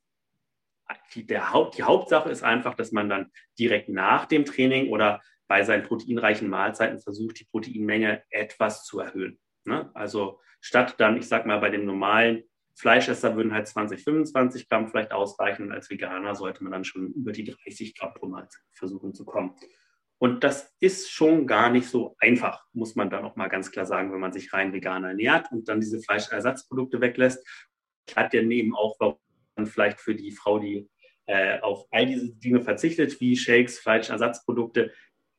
[1.13, 5.21] die, der Haupt, die Hauptsache ist einfach, dass man dann direkt nach dem Training oder
[5.47, 9.39] bei seinen proteinreichen Mahlzeiten versucht, die Proteinmenge etwas zu erhöhen.
[9.65, 9.91] Ne?
[9.93, 12.43] Also statt dann, ich sag mal, bei dem normalen
[12.77, 15.71] Fleischesser würden halt 20, 25 Gramm vielleicht ausreichen.
[15.71, 19.55] Als Veganer sollte man dann schon über die 30 Gramm pro Mahlzeit versuchen zu kommen.
[20.17, 23.86] Und das ist schon gar nicht so einfach, muss man dann auch mal ganz klar
[23.86, 27.45] sagen, wenn man sich rein vegan ernährt und dann diese Fleischersatzprodukte weglässt.
[28.15, 29.19] Hat ja neben auch, warum
[29.66, 30.89] vielleicht für die Frau, die
[31.28, 34.91] äh, auf all diese Dinge verzichtet, wie Shakes, Fleischersatzprodukte,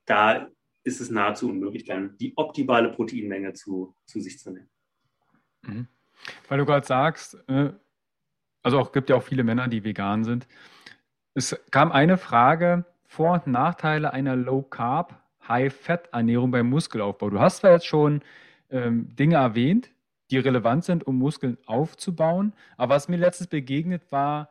[0.06, 0.48] da
[0.84, 4.70] ist es nahezu unmöglich, dann die optimale Proteinmenge zu, zu sich zu nehmen.
[5.62, 5.88] Mhm.
[6.48, 7.70] Weil du gerade sagst, äh,
[8.62, 10.46] also auch gibt ja auch viele Männer, die vegan sind.
[11.34, 17.30] Es kam eine Frage, Vor- und Nachteile einer Low-Carb, High-Fat-Ernährung beim Muskelaufbau.
[17.30, 18.22] Du hast zwar jetzt schon
[18.70, 19.90] ähm, Dinge erwähnt,
[20.30, 22.52] die relevant sind, um Muskeln aufzubauen.
[22.76, 24.50] Aber was mir letztens begegnet war,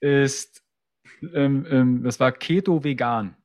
[0.00, 0.64] ist,
[1.34, 3.36] ähm, ähm, das war Keto vegan.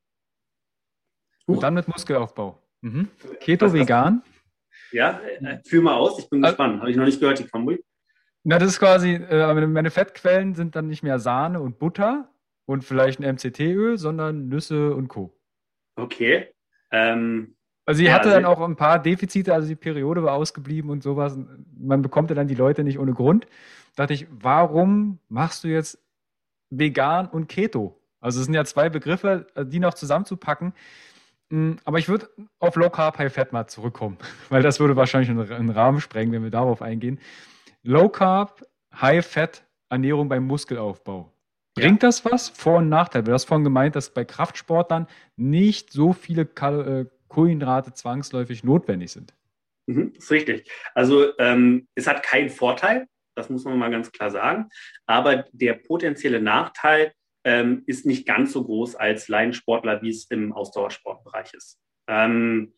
[1.46, 2.62] Und dann mit Muskelaufbau.
[2.82, 3.10] Mhm.
[3.40, 4.24] Keto vegan.
[4.94, 6.82] Ja, äh, führ mal aus, ich bin also, gespannt.
[6.82, 7.82] Habe ich noch nicht gehört, die Kombi.
[8.44, 12.30] Na, das ist quasi, äh, meine Fettquellen sind dann nicht mehr Sahne und Butter
[12.66, 15.40] und vielleicht ein MCT-Öl, sondern Nüsse und Co.
[15.96, 16.54] Okay.
[16.92, 17.56] Ähm,
[17.92, 21.04] also sie ja, hatte dann auch ein paar Defizite, also die Periode war ausgeblieben und
[21.04, 21.38] sowas.
[21.78, 23.48] Man bekommt ja dann die Leute nicht ohne Grund.
[23.98, 26.00] Da dachte ich, warum machst du jetzt
[26.70, 28.00] vegan und Keto?
[28.22, 30.72] Also es sind ja zwei Begriffe, die noch zusammenzupacken.
[31.50, 32.30] Hm, aber ich würde
[32.60, 34.18] auf Low Carb, High Fat mal zurückkommen,
[34.50, 37.20] weil das würde wahrscheinlich einen Rahmen sprengen, wenn wir darauf eingehen.
[37.84, 41.30] Low Carb, High Fat Ernährung beim Muskelaufbau.
[41.76, 42.08] Bringt ja.
[42.08, 42.48] das was?
[42.48, 43.24] Vor- und Nachteil?
[43.24, 49.12] Du hast vorhin gemeint, dass bei Kraftsportlern nicht so viele Kal äh, Kohlenhydrate zwangsläufig notwendig
[49.12, 49.34] sind.
[49.88, 50.72] Mhm, ist richtig.
[50.94, 54.70] Also ähm, es hat keinen Vorteil, das muss man mal ganz klar sagen.
[55.06, 57.14] Aber der potenzielle Nachteil
[57.44, 61.80] ähm, ist nicht ganz so groß als Laiensportler, wie es im Ausdauersportbereich ist.
[62.08, 62.74] Ähm,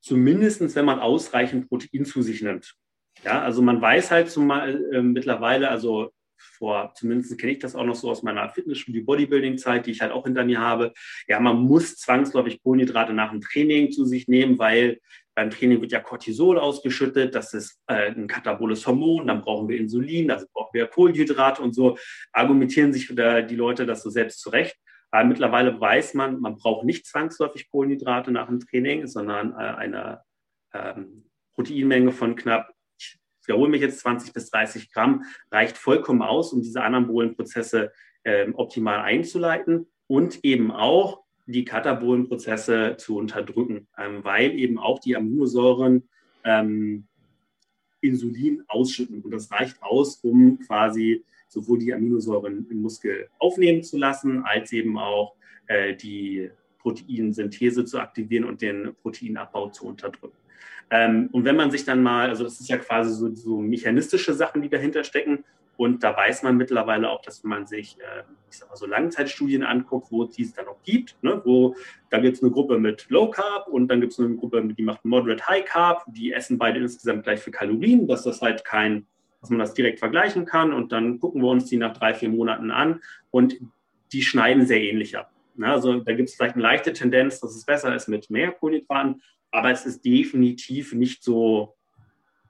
[0.00, 2.74] Zumindest wenn man ausreichend Protein zu sich nimmt.
[3.22, 6.10] Ja, also man weiß halt zumal, äh, mittlerweile, also
[6.40, 10.24] vor, zumindest kenne ich das auch noch so aus meiner Fitnessstudio-Bodybuilding-Zeit, die ich halt auch
[10.24, 10.92] hinter mir habe.
[11.28, 15.00] Ja, man muss zwangsläufig Kohlenhydrate nach dem Training zu sich nehmen, weil
[15.34, 19.78] beim Training wird ja Cortisol ausgeschüttet, das ist äh, ein kataboles Hormon, dann brauchen wir
[19.78, 21.96] Insulin, also brauchen wir Kohlenhydrate und so
[22.32, 24.76] argumentieren sich die Leute das so selbst zurecht.
[25.10, 30.22] Aber mittlerweile weiß man, man braucht nicht zwangsläufig Kohlenhydrate nach dem Training, sondern äh, eine
[30.72, 32.72] ähm, Proteinmenge von knapp
[33.50, 37.90] wiederhole mich jetzt, 20 bis 30 Gramm reicht vollkommen aus, um diese Anabolenprozesse
[38.22, 45.16] äh, optimal einzuleiten und eben auch die Katabolenprozesse zu unterdrücken, ähm, weil eben auch die
[45.16, 46.08] Aminosäuren
[46.44, 47.08] ähm,
[48.00, 49.20] Insulin ausschütten.
[49.20, 54.70] Und das reicht aus, um quasi sowohl die Aminosäuren im Muskel aufnehmen zu lassen, als
[54.70, 55.34] eben auch
[55.66, 60.39] äh, die Proteinsynthese zu aktivieren und den Proteinabbau zu unterdrücken.
[60.90, 64.34] Ähm, und wenn man sich dann mal, also das ist ja quasi so, so mechanistische
[64.34, 65.44] Sachen, die dahinter stecken.
[65.76, 68.86] Und da weiß man mittlerweile auch, dass wenn man sich, äh, ich sag mal, so
[68.86, 71.74] Langzeitstudien anguckt, wo es dies dann auch gibt, ne, wo
[72.10, 74.82] da gibt es eine Gruppe mit Low Carb und dann gibt es eine Gruppe, die
[74.82, 79.06] macht Moderate High Carb, die essen beide insgesamt gleich für Kalorien, dass das halt kein,
[79.40, 80.74] dass man das direkt vergleichen kann.
[80.74, 83.56] Und dann gucken wir uns die nach drei, vier Monaten an und
[84.12, 85.32] die schneiden sehr ähnlich ab.
[85.62, 89.22] Also da gibt es vielleicht eine leichte Tendenz, dass es besser ist mit mehr Kohlenhydraten,
[89.50, 91.76] aber es ist definitiv nicht so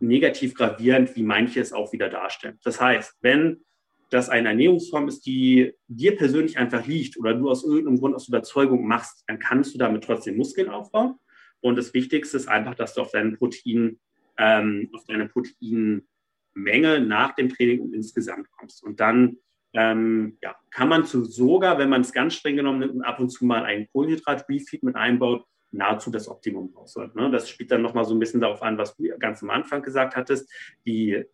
[0.01, 2.59] negativ gravierend, wie manche es auch wieder darstellen.
[2.65, 3.63] Das heißt, wenn
[4.11, 8.29] das eine Ernährungsform ist, die dir persönlich einfach liegt oder du aus irgendeinem Grund aus
[8.29, 11.15] Überzeugung machst, dann kannst du damit trotzdem Muskeln aufbauen.
[11.61, 14.01] Und das Wichtigste ist einfach, dass du auf deinen Protein,
[14.37, 18.83] ähm, auf deine Proteinmenge nach dem Training insgesamt kommst.
[18.83, 19.37] Und dann
[19.75, 23.21] ähm, ja, kann man zu sogar, wenn man es ganz streng genommen nimmt und ab
[23.21, 27.15] und zu mal einen Kohlenhydrat-Refeed mit einbaut, nahezu das Optimum rausholt.
[27.15, 27.31] Ne?
[27.31, 30.17] Das spielt dann nochmal so ein bisschen darauf an, was du ganz am Anfang gesagt
[30.17, 30.51] hattest.
[30.87, 31.25] Die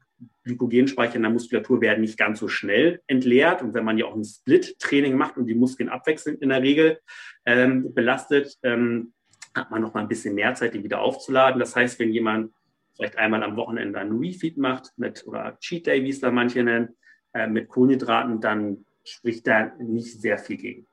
[0.45, 3.63] Glykogenspeicher in der Muskulatur werden nicht ganz so schnell entleert.
[3.63, 7.01] Und wenn man ja auch ein Split-Training macht und die Muskeln abwechselnd in der Regel
[7.45, 9.13] ähm, belastet, ähm,
[9.55, 11.59] hat man noch mal ein bisschen mehr Zeit, die wieder aufzuladen.
[11.59, 12.53] Das heißt, wenn jemand
[12.95, 16.63] vielleicht einmal am Wochenende einen Refeed macht mit oder Cheat Day, wie es da manche
[16.63, 16.97] nennen,
[17.35, 20.87] äh, mit Kohlenhydraten, dann spricht da nicht sehr viel gegen.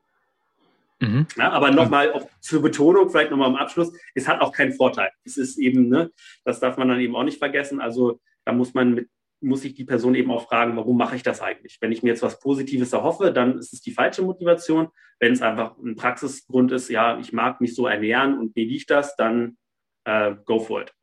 [1.03, 1.27] Mhm.
[1.37, 5.11] Ja, aber nochmal auch zur Betonung, vielleicht nochmal am Abschluss, es hat auch keinen Vorteil.
[5.23, 6.11] Es ist eben, ne,
[6.45, 7.81] das darf man dann eben auch nicht vergessen.
[7.81, 9.09] Also da muss man mit,
[9.41, 11.77] muss sich die Person eben auch fragen, warum mache ich das eigentlich?
[11.81, 14.87] Wenn ich mir jetzt was Positives erhoffe, dann ist es die falsche Motivation.
[15.19, 18.89] Wenn es einfach ein Praxisgrund ist, ja, ich mag mich so ernähren und mir liegt
[18.89, 19.57] das, dann
[20.05, 20.93] äh, go for it.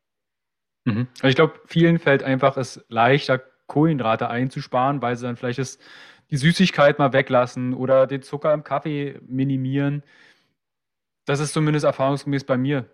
[0.85, 1.07] Mhm.
[1.19, 5.77] Also ich glaube, vielen fällt einfach es leichter, Kohlenhydrate einzusparen, weil sie dann vielleicht das,
[6.31, 10.03] die Süßigkeit mal weglassen oder den Zucker im Kaffee minimieren.
[11.25, 12.89] Das ist zumindest erfahrungsgemäß bei mir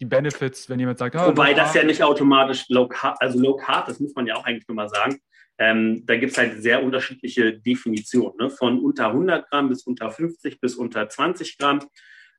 [0.00, 3.54] die Benefits, wenn jemand sagt, oh, Wobei das ja nicht automatisch low carb, also low
[3.54, 5.20] carb, das muss man ja auch eigentlich nur mal sagen.
[5.58, 8.48] Ähm, da gibt es halt sehr unterschiedliche Definitionen, ne?
[8.48, 11.80] von unter 100 Gramm bis unter 50 bis unter 20 Gramm.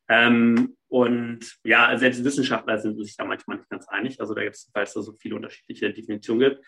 [0.10, 4.20] Ähm, und ja, selbst Wissenschaftler sind sich da manchmal nicht ganz einig.
[4.20, 6.66] Also da gibt es, weil es da so viele unterschiedliche Definitionen gibt.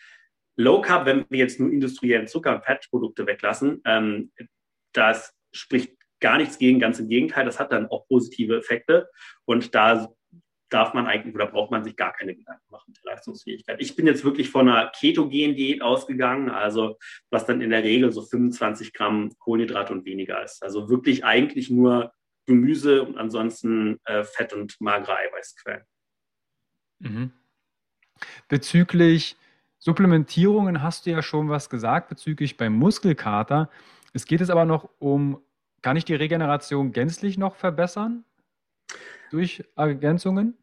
[0.55, 4.31] Low Carb, wenn wir jetzt nur industriellen Zucker- und Fettprodukte weglassen, ähm,
[4.93, 9.09] das spricht gar nichts gegen, ganz im Gegenteil, das hat dann auch positive Effekte.
[9.45, 10.13] Und da
[10.69, 13.79] darf man eigentlich oder braucht man sich gar keine Gedanken machen der Leistungsfähigkeit.
[13.79, 16.97] Ich bin jetzt wirklich von einer Ketogen-Diät ausgegangen, also
[17.29, 20.63] was dann in der Regel so 25 Gramm Kohlenhydrate und weniger ist.
[20.63, 22.11] Also wirklich eigentlich nur
[22.45, 25.83] Gemüse und ansonsten äh, Fett und magere Eiweißquellen.
[26.99, 27.31] Mhm.
[28.47, 29.37] Bezüglich
[29.83, 33.69] Supplementierungen hast du ja schon was gesagt, bezüglich beim Muskelkater.
[34.13, 35.41] Es geht jetzt aber noch um,
[35.81, 38.23] kann ich die Regeneration gänzlich noch verbessern
[39.29, 40.57] durch Ergänzungen?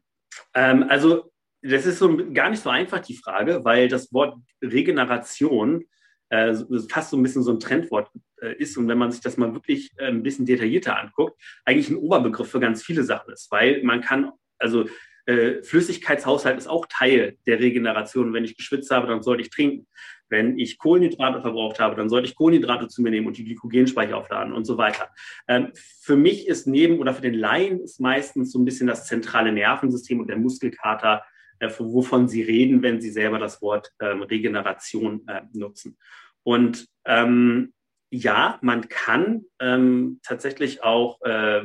[0.55, 5.85] Ähm, also das ist so gar nicht so einfach die Frage, weil das Wort Regeneration
[6.29, 6.55] äh,
[6.89, 8.09] fast so ein bisschen so ein Trendwort
[8.41, 11.91] äh, ist und wenn man sich das mal wirklich äh, ein bisschen detaillierter anguckt, eigentlich
[11.91, 14.85] ein Oberbegriff für ganz viele Sachen ist, weil man kann, also
[15.31, 18.33] äh, Flüssigkeitshaushalt ist auch Teil der Regeneration.
[18.33, 19.87] Wenn ich geschwitzt habe, dann sollte ich trinken.
[20.29, 24.17] Wenn ich Kohlenhydrate verbraucht habe, dann sollte ich Kohlenhydrate zu mir nehmen und die Glykogenspeicher
[24.17, 25.09] aufladen und so weiter.
[25.47, 29.07] Ähm, für mich ist neben oder für den Laien ist meistens so ein bisschen das
[29.07, 31.23] zentrale Nervensystem und der Muskelkater,
[31.59, 35.97] äh, wovon Sie reden, wenn Sie selber das Wort ähm, Regeneration äh, nutzen.
[36.43, 37.73] Und ähm,
[38.09, 41.63] ja, man kann ähm, tatsächlich auch äh,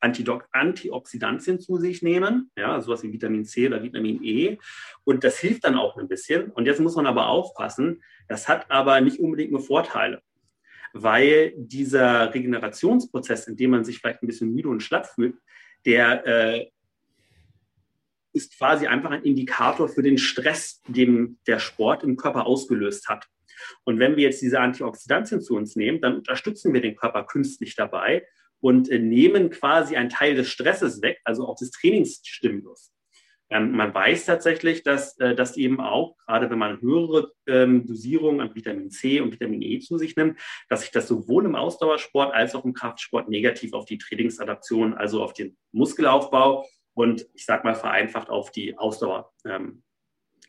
[0.00, 4.58] Antioxidantien zu sich nehmen, ja, sowas wie Vitamin C oder Vitamin E.
[5.04, 6.50] Und das hilft dann auch ein bisschen.
[6.50, 10.22] Und jetzt muss man aber aufpassen, das hat aber nicht unbedingt nur Vorteile,
[10.92, 15.36] weil dieser Regenerationsprozess, in dem man sich vielleicht ein bisschen müde und schlapp fühlt,
[15.84, 16.70] der äh,
[18.32, 23.26] ist quasi einfach ein Indikator für den Stress, den der Sport im Körper ausgelöst hat.
[23.84, 27.74] Und wenn wir jetzt diese Antioxidantien zu uns nehmen, dann unterstützen wir den Körper künstlich
[27.74, 28.24] dabei
[28.60, 32.92] und äh, nehmen quasi einen Teil des Stresses weg, also auch des Trainingsstimulus.
[33.50, 38.40] Ähm, man weiß tatsächlich, dass äh, das eben auch, gerade wenn man höhere ähm, Dosierungen
[38.40, 40.38] an Vitamin C und Vitamin E zu sich nimmt,
[40.68, 45.22] dass sich das sowohl im Ausdauersport als auch im Kraftsport negativ auf die Trainingsadaption, also
[45.22, 49.82] auf den Muskelaufbau und ich sage mal vereinfacht auf die Ausdauer ähm,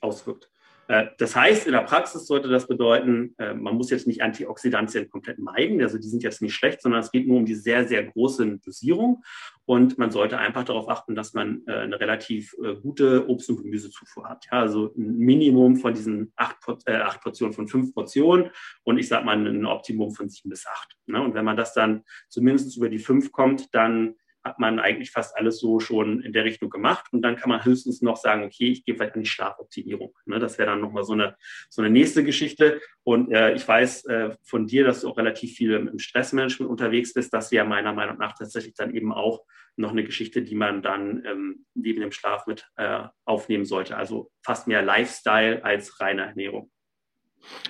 [0.01, 0.49] auswirkt.
[0.89, 5.07] Äh, das heißt, in der Praxis sollte das bedeuten, äh, man muss jetzt nicht Antioxidantien
[5.09, 7.87] komplett meiden, also die sind jetzt nicht schlecht, sondern es geht nur um die sehr,
[7.87, 9.23] sehr große Dosierung
[9.65, 14.27] und man sollte einfach darauf achten, dass man äh, eine relativ gute Obst- und Gemüsezufuhr
[14.27, 14.45] hat.
[14.51, 18.49] Ja, also ein Minimum von diesen acht, acht, Portionen von fünf Portionen
[18.83, 20.97] und ich sage mal ein Optimum von sieben bis acht.
[21.05, 21.21] Ne?
[21.21, 25.35] Und wenn man das dann zumindest über die fünf kommt, dann hat man eigentlich fast
[25.37, 27.07] alles so schon in der Richtung gemacht.
[27.11, 30.17] Und dann kann man höchstens noch sagen, okay, ich gehe vielleicht an die Schlafoptimierung.
[30.25, 31.35] Ne, das wäre dann nochmal so eine,
[31.69, 32.81] so eine nächste Geschichte.
[33.03, 37.13] Und äh, ich weiß äh, von dir, dass du auch relativ viel im Stressmanagement unterwegs
[37.13, 37.33] bist.
[37.33, 41.23] Das wäre meiner Meinung nach tatsächlich dann eben auch noch eine Geschichte, die man dann
[41.25, 43.97] ähm, neben dem Schlaf mit äh, aufnehmen sollte.
[43.97, 46.71] Also fast mehr Lifestyle als reine Ernährung.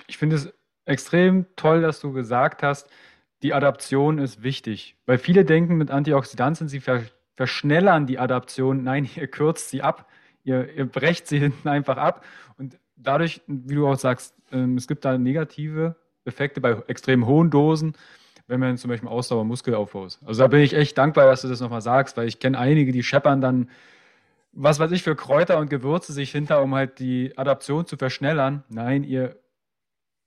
[0.08, 0.52] Ich finde es
[0.84, 2.88] extrem toll, dass du gesagt hast,
[3.42, 7.02] die Adaption ist wichtig, weil viele denken, mit Antioxidantien, sie ver
[7.36, 8.82] verschnellern die Adaption.
[8.82, 10.06] Nein, ihr kürzt sie ab,
[10.44, 12.24] ihr, ihr brecht sie hinten einfach ab
[12.58, 17.50] und dadurch, wie du auch sagst, ähm, es gibt da negative Effekte bei extrem hohen
[17.50, 17.94] Dosen,
[18.46, 20.20] wenn man zum Beispiel Ausdauer Muskelaufbau ist.
[20.26, 22.92] Also da bin ich echt dankbar, dass du das nochmal sagst, weil ich kenne einige,
[22.92, 23.70] die scheppern dann,
[24.52, 28.64] was weiß ich, für Kräuter und Gewürze sich hinter, um halt die Adaption zu verschnellern.
[28.68, 29.36] Nein, ihr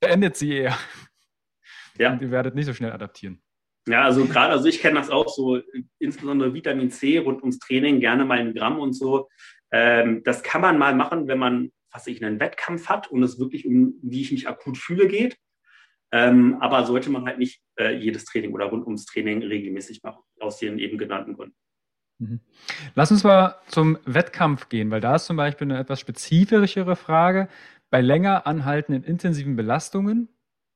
[0.00, 0.76] beendet sie eher.
[1.98, 2.12] Ja.
[2.12, 3.42] Und ihr werdet nicht so schnell adaptieren.
[3.86, 5.60] Ja, also gerade, also ich kenne das auch so,
[5.98, 9.28] insbesondere Vitamin C rund ums Training, gerne mal ein Gramm und so.
[9.70, 13.38] Ähm, das kann man mal machen, wenn man, was ich, einen Wettkampf hat und es
[13.38, 15.36] wirklich um, wie ich mich akut fühle, geht.
[16.12, 20.22] Ähm, aber sollte man halt nicht äh, jedes Training oder rund ums Training regelmäßig machen,
[20.40, 21.56] aus den eben genannten Gründen.
[22.18, 22.40] Mhm.
[22.94, 27.48] Lass uns mal zum Wettkampf gehen, weil da ist zum Beispiel eine etwas spezifischere Frage.
[27.90, 30.28] Bei länger anhaltenden intensiven Belastungen,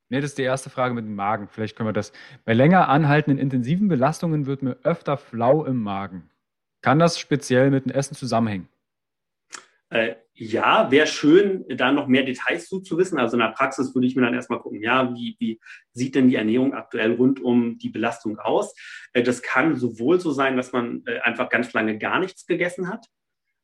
[0.09, 2.11] ne, das ist die erste Frage mit dem Magen, vielleicht können wir das.
[2.45, 6.29] Bei länger anhaltenden intensiven Belastungen wird mir öfter flau im Magen.
[6.81, 8.67] Kann das speziell mit dem Essen zusammenhängen?
[9.89, 13.19] Äh, ja, wäre schön, da noch mehr Details zu, zu wissen.
[13.19, 15.59] Also in der Praxis würde ich mir dann erstmal gucken, ja, wie, wie
[15.91, 18.73] sieht denn die Ernährung aktuell rund um die Belastung aus?
[19.13, 22.87] Äh, das kann sowohl so sein, dass man äh, einfach ganz lange gar nichts gegessen
[22.87, 23.07] hat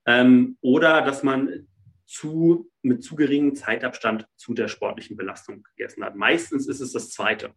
[0.05, 1.67] ähm, oder dass man
[2.05, 6.15] zu, mit zu geringem Zeitabstand zu der sportlichen Belastung gegessen hat.
[6.15, 7.53] Meistens ist es das Zweite.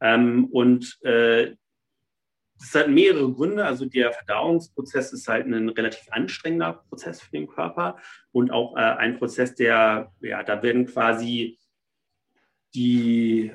[0.00, 1.56] Ähm, und äh,
[2.74, 3.64] hat mehrere Gründe.
[3.64, 7.98] Also der Verdauungsprozess ist halt ein relativ anstrengender Prozess für den Körper
[8.32, 11.58] und auch äh, ein Prozess, der, ja, da werden quasi
[12.74, 13.52] die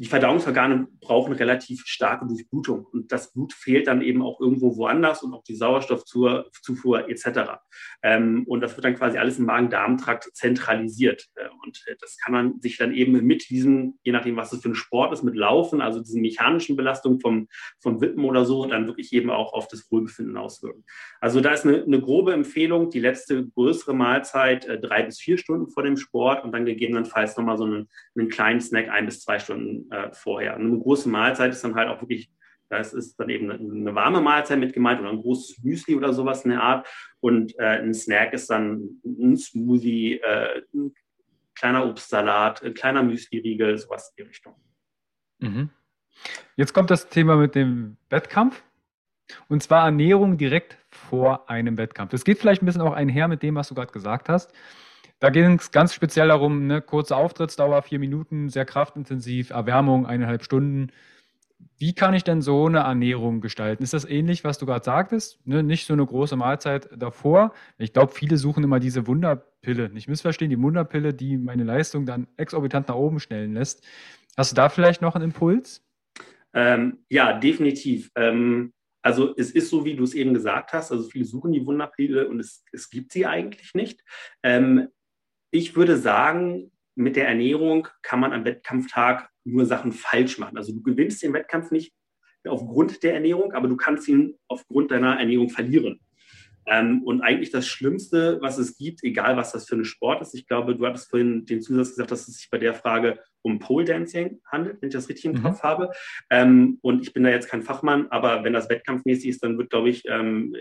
[0.00, 5.22] die Verdauungsorgane brauchen relativ starke Durchblutung und das Blut fehlt dann eben auch irgendwo woanders
[5.22, 7.60] und auch die Sauerstoffzufuhr etc.
[8.02, 11.26] Ähm, und das wird dann quasi alles im Magen-Darm-Trakt zentralisiert.
[11.34, 14.62] Äh, und äh, das kann man sich dann eben mit diesem, je nachdem, was es
[14.62, 17.48] für ein Sport ist, mit Laufen, also diesen mechanischen Belastungen vom,
[17.80, 20.82] vom Wippen oder so, dann wirklich eben auch auf das Wohlbefinden auswirken.
[21.20, 25.36] Also da ist eine, eine grobe Empfehlung, die letzte größere Mahlzeit äh, drei bis vier
[25.36, 29.20] Stunden vor dem Sport und dann gegebenenfalls nochmal so einen, einen kleinen Snack ein bis
[29.20, 30.56] zwei Stunden äh, vorher.
[30.56, 32.30] Und eine große Mahlzeit ist dann halt auch wirklich,
[32.68, 36.44] das ist dann eben eine, warme Mahlzeit mit gemeint oder ein großes Müsli oder sowas
[36.44, 36.88] in der Art.
[37.20, 40.94] Und äh, ein Snack ist dann ein Smoothie, äh, ein
[41.54, 44.54] kleiner Obstsalat, ein kleiner Müsli-Riegel, sowas in die Richtung.
[45.40, 45.70] Mhm.
[46.56, 48.62] Jetzt kommt das Thema mit dem Wettkampf.
[49.48, 52.10] Und zwar Ernährung direkt vor einem Wettkampf.
[52.10, 54.52] Das geht vielleicht ein bisschen auch einher mit dem, was du gerade gesagt hast.
[55.20, 60.42] Da ging es ganz speziell darum, ne, kurze Auftrittsdauer, vier Minuten, sehr kraftintensiv, Erwärmung, eineinhalb
[60.42, 60.90] Stunden.
[61.78, 63.82] Wie kann ich denn so eine Ernährung gestalten?
[63.82, 65.38] Ist das ähnlich, was du gerade sagtest?
[65.46, 67.52] Ne, nicht so eine große Mahlzeit davor.
[67.76, 69.90] Ich glaube, viele suchen immer diese Wunderpille.
[69.90, 73.86] Nicht missverstehen, die Wunderpille, die meine Leistung dann exorbitant nach oben stellen lässt.
[74.38, 75.84] Hast du da vielleicht noch einen Impuls?
[76.54, 78.10] Ähm, ja, definitiv.
[78.14, 80.92] Ähm, also es ist so, wie du es eben gesagt hast.
[80.92, 84.02] Also viele suchen die Wunderpille und es, es gibt sie eigentlich nicht.
[84.42, 84.88] Ähm,
[85.50, 90.56] ich würde sagen, mit der Ernährung kann man am Wettkampftag nur Sachen falsch machen.
[90.56, 91.92] Also du gewinnst den Wettkampf nicht
[92.46, 96.00] aufgrund der Ernährung, aber du kannst ihn aufgrund deiner Ernährung verlieren.
[96.66, 100.34] Ähm, und eigentlich das Schlimmste, was es gibt, egal was das für ein Sport ist,
[100.34, 103.58] ich glaube, du hattest vorhin den Zusatz gesagt, dass es sich bei der Frage um
[103.58, 105.42] Pole Dancing handelt, wenn ich das richtig im mhm.
[105.42, 105.90] Kopf habe.
[106.28, 109.70] Ähm, und ich bin da jetzt kein Fachmann, aber wenn das wettkampfmäßig ist, dann wird,
[109.70, 110.54] glaube ich, ähm,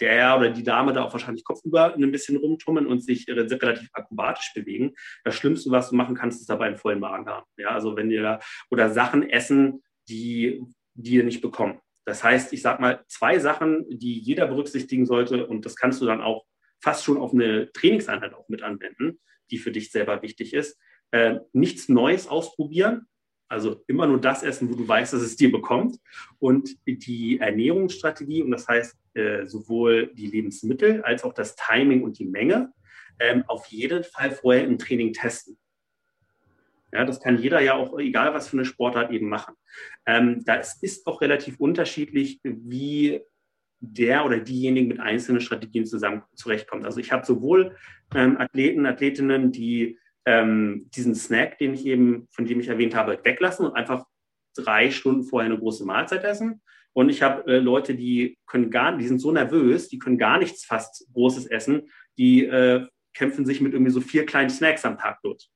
[0.00, 4.52] der oder die Dame da auch wahrscheinlich kopfüber ein bisschen rumtummeln und sich relativ akrobatisch
[4.54, 4.94] bewegen.
[5.24, 7.46] Das Schlimmste, was du machen kannst, ist dabei einen vollen Magen haben.
[7.56, 8.40] Ja, also wenn ihr da
[8.70, 10.62] oder Sachen essen, die,
[10.94, 11.80] die ihr nicht bekommt.
[12.04, 16.06] Das heißt, ich sage mal, zwei Sachen, die jeder berücksichtigen sollte, und das kannst du
[16.06, 16.44] dann auch
[16.80, 19.18] fast schon auf eine Trainingseinheit auch mit anwenden,
[19.50, 20.78] die für dich selber wichtig ist.
[21.10, 23.06] Äh, nichts Neues ausprobieren,
[23.48, 25.98] also immer nur das essen, wo du weißt, dass es dir bekommt.
[26.38, 32.18] Und die Ernährungsstrategie, und das heißt äh, sowohl die Lebensmittel als auch das Timing und
[32.18, 32.72] die Menge,
[33.18, 35.58] ähm, auf jeden Fall vorher im Training testen.
[36.92, 39.54] Ja, das kann jeder ja auch, egal was für eine Sportart eben machen.
[40.06, 43.20] Ähm, da ist auch relativ unterschiedlich, wie
[43.80, 46.84] der oder diejenigen mit einzelnen Strategien zusammen zurechtkommt.
[46.84, 47.76] Also ich habe sowohl
[48.14, 53.18] ähm, Athleten, Athletinnen, die ähm, diesen Snack, den ich eben, von dem ich erwähnt habe,
[53.22, 54.04] weglassen und einfach
[54.56, 56.62] drei Stunden vorher eine große Mahlzeit essen.
[56.96, 60.38] Und ich habe äh, Leute, die können gar, die sind so nervös, die können gar
[60.38, 64.96] nichts fast Großes essen, die äh, kämpfen sich mit irgendwie so vier kleinen Snacks am
[64.96, 65.50] Tag durch.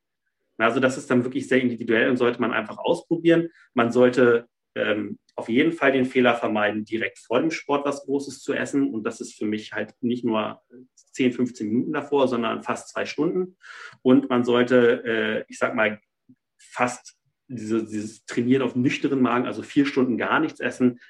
[0.58, 3.48] Also das ist dann wirklich sehr individuell und sollte man einfach ausprobieren.
[3.72, 8.42] Man sollte ähm, auf jeden Fall den Fehler vermeiden, direkt vor dem Sport was Großes
[8.42, 8.92] zu essen.
[8.92, 10.60] Und das ist für mich halt nicht nur
[11.12, 13.56] 10, 15 Minuten davor, sondern fast zwei Stunden.
[14.02, 16.02] Und man sollte, äh, ich sag mal,
[16.58, 17.16] fast
[17.48, 21.00] diese, dieses Trainieren auf nüchternen Magen, also vier Stunden gar nichts essen,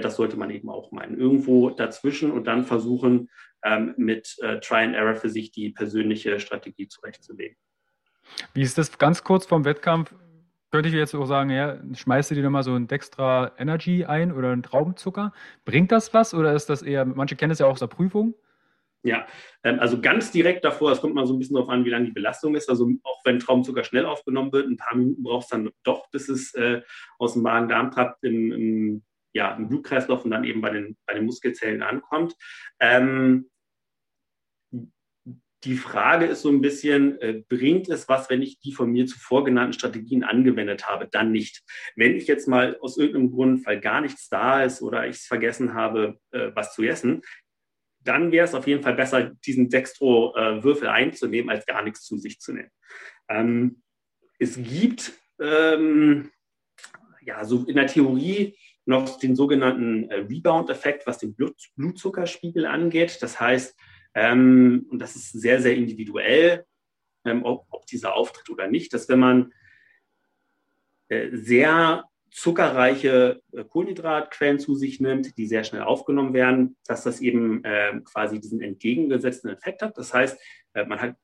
[0.00, 1.18] das sollte man eben auch meinen.
[1.18, 3.30] Irgendwo dazwischen und dann versuchen,
[3.64, 7.56] ähm, mit äh, Try and Error für sich die persönliche Strategie zurechtzulegen.
[8.54, 10.14] Wie ist das ganz kurz vorm Wettkampf?
[10.70, 14.32] Könnte ich jetzt auch sagen, ja, schmeißt du dir nochmal so ein Dextra Energy ein
[14.32, 15.32] oder einen Traubenzucker?
[15.64, 18.34] Bringt das was oder ist das eher, manche kennen es ja auch aus der Prüfung?
[19.02, 19.26] Ja,
[19.62, 22.06] ähm, also ganz direkt davor, es kommt mal so ein bisschen darauf an, wie lange
[22.06, 22.68] die Belastung ist.
[22.68, 26.28] Also auch wenn Traubenzucker schnell aufgenommen wird, ein paar Minuten braucht es dann doch, bis
[26.28, 26.82] es äh,
[27.18, 29.02] aus dem Magen-Darm-Trakt im, im,
[29.38, 32.34] ja, im Blutkreislauf und dann eben bei den, bei den Muskelzellen ankommt.
[32.80, 33.48] Ähm,
[35.64, 39.06] die Frage ist so ein bisschen, äh, bringt es was, wenn ich die von mir
[39.06, 41.08] zuvor genannten Strategien angewendet habe?
[41.08, 41.62] Dann nicht.
[41.94, 45.26] Wenn ich jetzt mal aus irgendeinem Grund, weil gar nichts da ist oder ich es
[45.26, 47.22] vergessen habe, äh, was zu essen,
[48.00, 52.40] dann wäre es auf jeden Fall besser, diesen Dextro-Würfel einzunehmen, als gar nichts zu sich
[52.40, 52.70] zu nehmen.
[53.28, 53.82] Ähm,
[54.40, 56.30] es gibt ähm,
[57.20, 58.56] ja so in der Theorie
[58.88, 63.18] noch den sogenannten äh, Rebound-Effekt, was den Blut Blutzuckerspiegel angeht.
[63.20, 63.76] Das heißt,
[64.14, 66.64] ähm, und das ist sehr, sehr individuell,
[67.24, 69.52] ähm, ob, ob, dieser auftritt oder nicht, dass wenn man
[71.08, 77.20] äh, sehr zuckerreiche äh, Kohlenhydratquellen zu sich nimmt, die sehr schnell aufgenommen werden, dass das
[77.20, 79.98] eben äh, quasi diesen entgegengesetzten Effekt hat.
[79.98, 80.40] Das heißt,
[80.74, 81.16] äh, man hat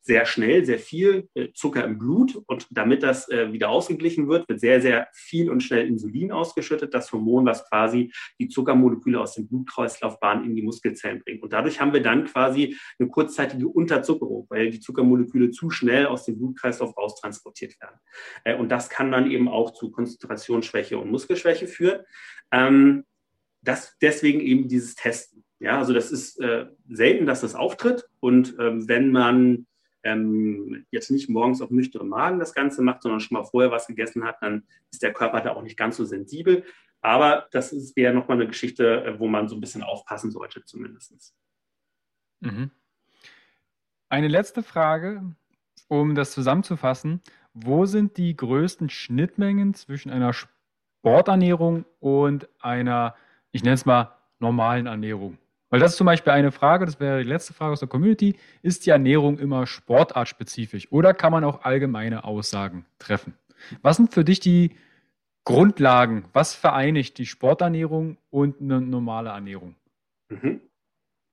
[0.00, 4.48] sehr schnell sehr viel äh, Zucker im Blut und damit das äh, wieder ausgeglichen wird,
[4.48, 9.34] wird sehr, sehr viel und schnell Insulin ausgeschüttet, das Hormon, was quasi die Zuckermoleküle aus
[9.34, 11.42] den Blutkreislaufbahnen in die Muskelzellen bringt.
[11.42, 16.24] Und dadurch haben wir dann quasi eine kurzzeitige Unterzuckerung, weil die Zuckermoleküle zu schnell aus
[16.24, 17.98] dem Blutkreislauf raustransportiert werden.
[18.44, 22.00] Äh, und das kann dann eben auch zu Konzentrationsschwäche und Muskelschwäche führen.
[22.52, 23.04] Ähm,
[23.62, 25.44] das deswegen eben dieses Testen.
[25.58, 28.08] Ja, also das ist äh, selten, dass das auftritt.
[28.20, 29.66] Und ähm, wenn man
[30.02, 33.86] ähm, jetzt nicht morgens auf nüchternen Magen das Ganze macht, sondern schon mal vorher was
[33.86, 36.64] gegessen hat, dann ist der Körper da auch nicht ganz so sensibel.
[37.02, 41.34] Aber das wäre nochmal eine Geschichte, äh, wo man so ein bisschen aufpassen sollte, zumindest.
[42.40, 42.70] Mhm.
[44.08, 45.34] Eine letzte Frage,
[45.88, 47.20] um das zusammenzufassen.
[47.52, 53.16] Wo sind die größten Schnittmengen zwischen einer Sporternährung und einer,
[53.50, 55.38] ich nenne es mal, normalen Ernährung?
[55.70, 58.36] Weil das ist zum Beispiel eine Frage, das wäre die letzte Frage aus der Community.
[58.62, 63.34] Ist die Ernährung immer sportartspezifisch oder kann man auch allgemeine Aussagen treffen?
[63.82, 64.76] Was sind für dich die
[65.44, 66.24] Grundlagen?
[66.32, 69.76] Was vereinigt die Sporternährung und eine normale Ernährung?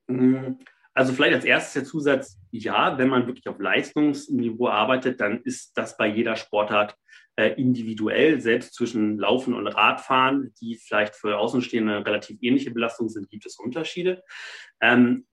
[0.07, 0.59] Mhm.
[0.97, 5.77] Also vielleicht als erstes der Zusatz, ja, wenn man wirklich auf Leistungsniveau arbeitet, dann ist
[5.77, 6.97] das bei jeder Sportart
[7.35, 13.29] äh, individuell, selbst zwischen Laufen und Radfahren, die vielleicht für Außenstehende relativ ähnliche Belastungen sind,
[13.29, 14.23] gibt es Unterschiede.
[14.81, 15.27] Ähm,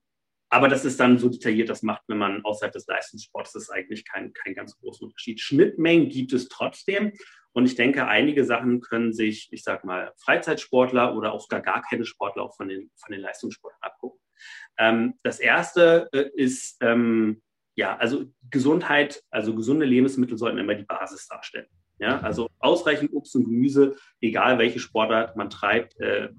[0.51, 4.05] aber das ist dann so detailliert, das macht, wenn man außerhalb des Leistungssports ist eigentlich
[4.05, 5.41] kein, kein ganz großer Unterschied.
[5.41, 7.11] Schnittmengen gibt es trotzdem.
[7.53, 11.81] Und ich denke, einige Sachen können sich, ich sag mal, Freizeitsportler oder auch gar, gar
[11.81, 14.19] keine Sportler auch von den, von den Leistungssportlern abgucken.
[14.77, 17.41] Ähm, das erste äh, ist, ähm,
[17.75, 21.67] ja, also Gesundheit, also gesunde Lebensmittel sollten immer die Basis darstellen.
[21.97, 26.29] Ja, also ausreichend Obst und Gemüse, egal welche Sportart man treibt, äh,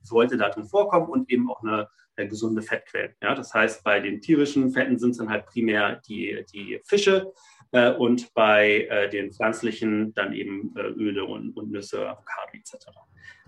[0.00, 3.14] sollte darin vorkommen und eben auch eine, eine, gesunde Fettquelle.
[3.22, 7.32] Ja, das heißt, bei den tierischen Fetten sind es dann halt primär die, die Fische
[7.72, 12.86] äh, und bei äh, den pflanzlichen dann eben äh, Öle und, und, Nüsse, Avocado etc.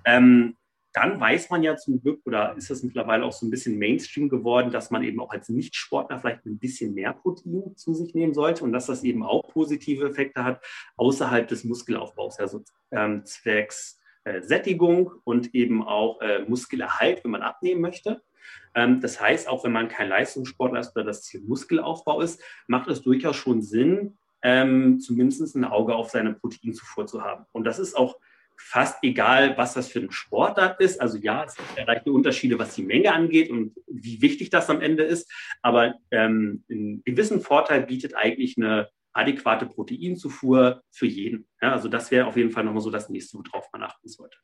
[0.05, 0.57] Ähm,
[0.97, 4.31] dann weiß man ja zum Glück, oder ist das mittlerweile auch so ein bisschen Mainstream
[4.31, 8.33] geworden, dass man eben auch als Nichtsportler vielleicht ein bisschen mehr Protein zu sich nehmen
[8.33, 10.65] sollte und dass das eben auch positive Effekte hat
[10.97, 17.43] außerhalb des Muskelaufbaus, also ähm, zwecks äh, Sättigung und eben auch äh, Muskelerhalt, wenn man
[17.43, 18.23] abnehmen möchte.
[18.75, 22.89] Ähm, das heißt, auch wenn man kein Leistungssportler ist oder das Ziel Muskelaufbau ist, macht
[22.89, 27.45] es durchaus schon Sinn, ähm, zumindest ein Auge auf seine Proteinzufuhr zu haben.
[27.53, 28.17] Und das ist auch
[28.59, 31.01] fast egal, was das für ein Sportart ist.
[31.01, 34.81] Also ja, es gibt erreichte Unterschiede, was die Menge angeht und wie wichtig das am
[34.81, 35.31] Ende ist.
[35.63, 41.49] Aber ähm, einen gewissen Vorteil bietet eigentlich eine adäquate Proteinzufuhr für jeden.
[41.63, 44.37] Ja, also das wäre auf jeden Fall nochmal so das nächste, worauf man achten sollte.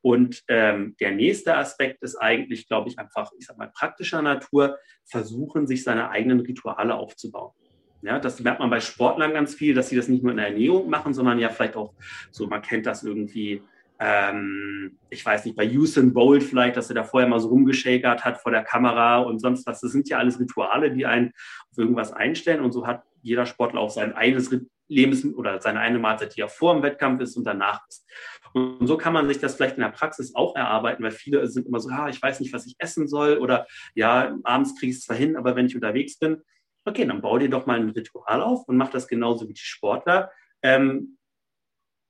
[0.00, 4.78] Und ähm, der nächste Aspekt ist eigentlich, glaube ich, einfach, ich sag mal, praktischer Natur,
[5.04, 7.52] versuchen, sich seine eigenen Rituale aufzubauen.
[8.04, 10.48] Ja, das merkt man bei Sportlern ganz viel, dass sie das nicht nur in der
[10.48, 11.94] Ernährung machen, sondern ja vielleicht auch
[12.30, 13.62] so, man kennt das irgendwie,
[13.98, 18.22] ähm, ich weiß nicht, bei Usain Bolt vielleicht, dass er da vorher mal so rumgeschakert
[18.22, 19.80] hat vor der Kamera und sonst was.
[19.80, 21.32] Das sind ja alles Rituale, die einen
[21.70, 24.54] auf irgendwas einstellen und so hat jeder Sportler auch sein eigenes
[24.86, 28.06] Lebens- oder seine eine Mahlzeit, die er vor dem Wettkampf ist und danach ist.
[28.52, 31.66] Und so kann man sich das vielleicht in der Praxis auch erarbeiten, weil viele sind
[31.66, 34.98] immer so, ah, ich weiß nicht, was ich essen soll oder ja, abends kriege ich
[34.98, 36.42] es zwar hin, aber wenn ich unterwegs bin,
[36.84, 39.60] okay, dann bau dir doch mal ein Ritual auf und mach das genauso wie die
[39.60, 40.30] Sportler.
[40.62, 41.18] Ähm,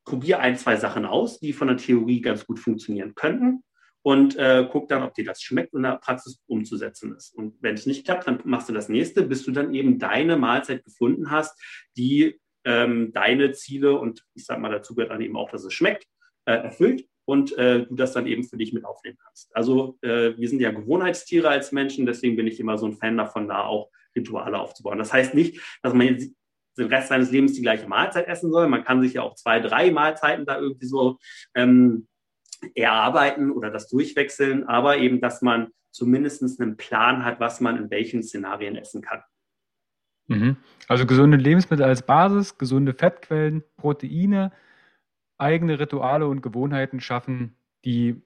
[0.05, 3.65] probier ein, zwei Sachen aus, die von der Theorie ganz gut funktionieren könnten
[4.03, 7.35] und äh, guck dann, ob dir das schmeckt und in der Praxis umzusetzen ist.
[7.35, 10.37] Und wenn es nicht klappt, dann machst du das nächste, bis du dann eben deine
[10.37, 11.59] Mahlzeit gefunden hast,
[11.97, 15.73] die ähm, deine Ziele und ich sag mal, dazu gehört dann eben auch, dass es
[15.73, 16.05] schmeckt,
[16.45, 19.55] äh, erfüllt und äh, du das dann eben für dich mit aufnehmen kannst.
[19.55, 23.17] Also äh, wir sind ja Gewohnheitstiere als Menschen, deswegen bin ich immer so ein Fan
[23.17, 24.99] davon, da auch Rituale aufzubauen.
[24.99, 26.19] Das heißt nicht, dass man
[26.77, 28.69] den Rest seines Lebens die gleiche Mahlzeit essen soll.
[28.69, 31.19] Man kann sich ja auch zwei, drei Mahlzeiten da irgendwie so
[31.55, 32.09] ähm,
[32.75, 37.91] erarbeiten oder das durchwechseln, aber eben, dass man zumindest einen Plan hat, was man in
[37.91, 39.23] welchen Szenarien essen kann.
[40.27, 40.57] Mhm.
[40.89, 44.53] Also gesunde Lebensmittel als Basis, gesunde Fettquellen, Proteine,
[45.39, 48.23] eigene Rituale und Gewohnheiten schaffen, die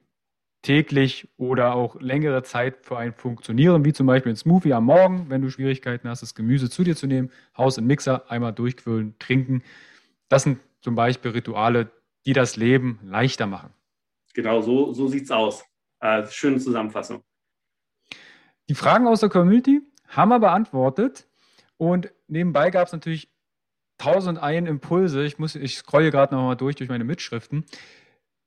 [0.61, 5.29] täglich oder auch längere Zeit für einen funktionieren, wie zum Beispiel ein Smoothie am Morgen,
[5.29, 9.17] wenn du Schwierigkeiten hast, das Gemüse zu dir zu nehmen, Haus im Mixer, einmal durchquillen,
[9.19, 9.63] trinken.
[10.27, 11.91] Das sind zum Beispiel Rituale,
[12.25, 13.73] die das Leben leichter machen.
[14.33, 15.63] Genau, so, so sieht es aus.
[16.01, 17.23] Äh, schöne Zusammenfassung.
[18.67, 21.27] Die Fragen aus der Community haben wir beantwortet.
[21.77, 23.29] Und nebenbei gab es natürlich
[23.99, 25.23] tausend ein Impulse.
[25.23, 27.65] Ich, muss, ich scrolle gerade nochmal durch, durch meine Mitschriften.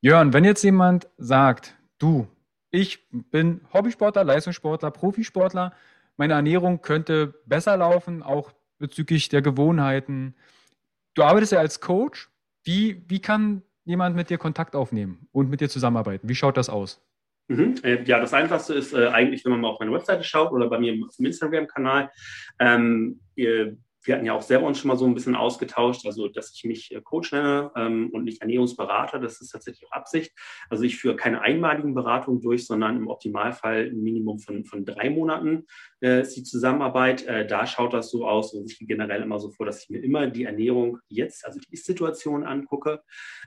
[0.01, 2.27] Jörn, wenn jetzt jemand sagt, du,
[2.71, 5.73] ich bin Hobbysportler, Leistungssportler, Profisportler,
[6.17, 10.35] meine Ernährung könnte besser laufen, auch bezüglich der Gewohnheiten.
[11.15, 12.31] Du arbeitest ja als Coach.
[12.65, 16.29] Wie, wie kann jemand mit dir Kontakt aufnehmen und mit dir zusammenarbeiten?
[16.29, 17.01] Wie schaut das aus?
[17.49, 17.75] Mhm.
[17.83, 20.69] Äh, ja, das Einfachste ist äh, eigentlich, wenn man mal auf meine Webseite schaut oder
[20.69, 22.11] bei mir im Instagram-Kanal.
[22.59, 23.21] Ähm,
[24.05, 26.65] wir hatten ja auch selber uns schon mal so ein bisschen ausgetauscht, also dass ich
[26.65, 30.33] mich äh, Coach nenne ähm, und nicht Ernährungsberater, das ist tatsächlich auch Absicht.
[30.69, 35.11] Also ich führe keine einmaligen Beratungen durch, sondern im Optimalfall ein Minimum von, von drei
[35.11, 35.67] Monaten
[36.01, 37.27] äh, ist die Zusammenarbeit.
[37.27, 39.91] Äh, da schaut das so aus und ich gehe generell immer so vor, dass ich
[39.91, 43.03] mir immer die Ernährung jetzt, also die Ist-Situation angucke.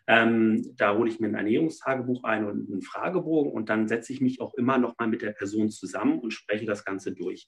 [0.07, 4.21] Ähm, da hole ich mir ein Ernährungstagebuch ein und einen Fragebogen und dann setze ich
[4.21, 7.47] mich auch immer noch mal mit der Person zusammen und spreche das Ganze durch.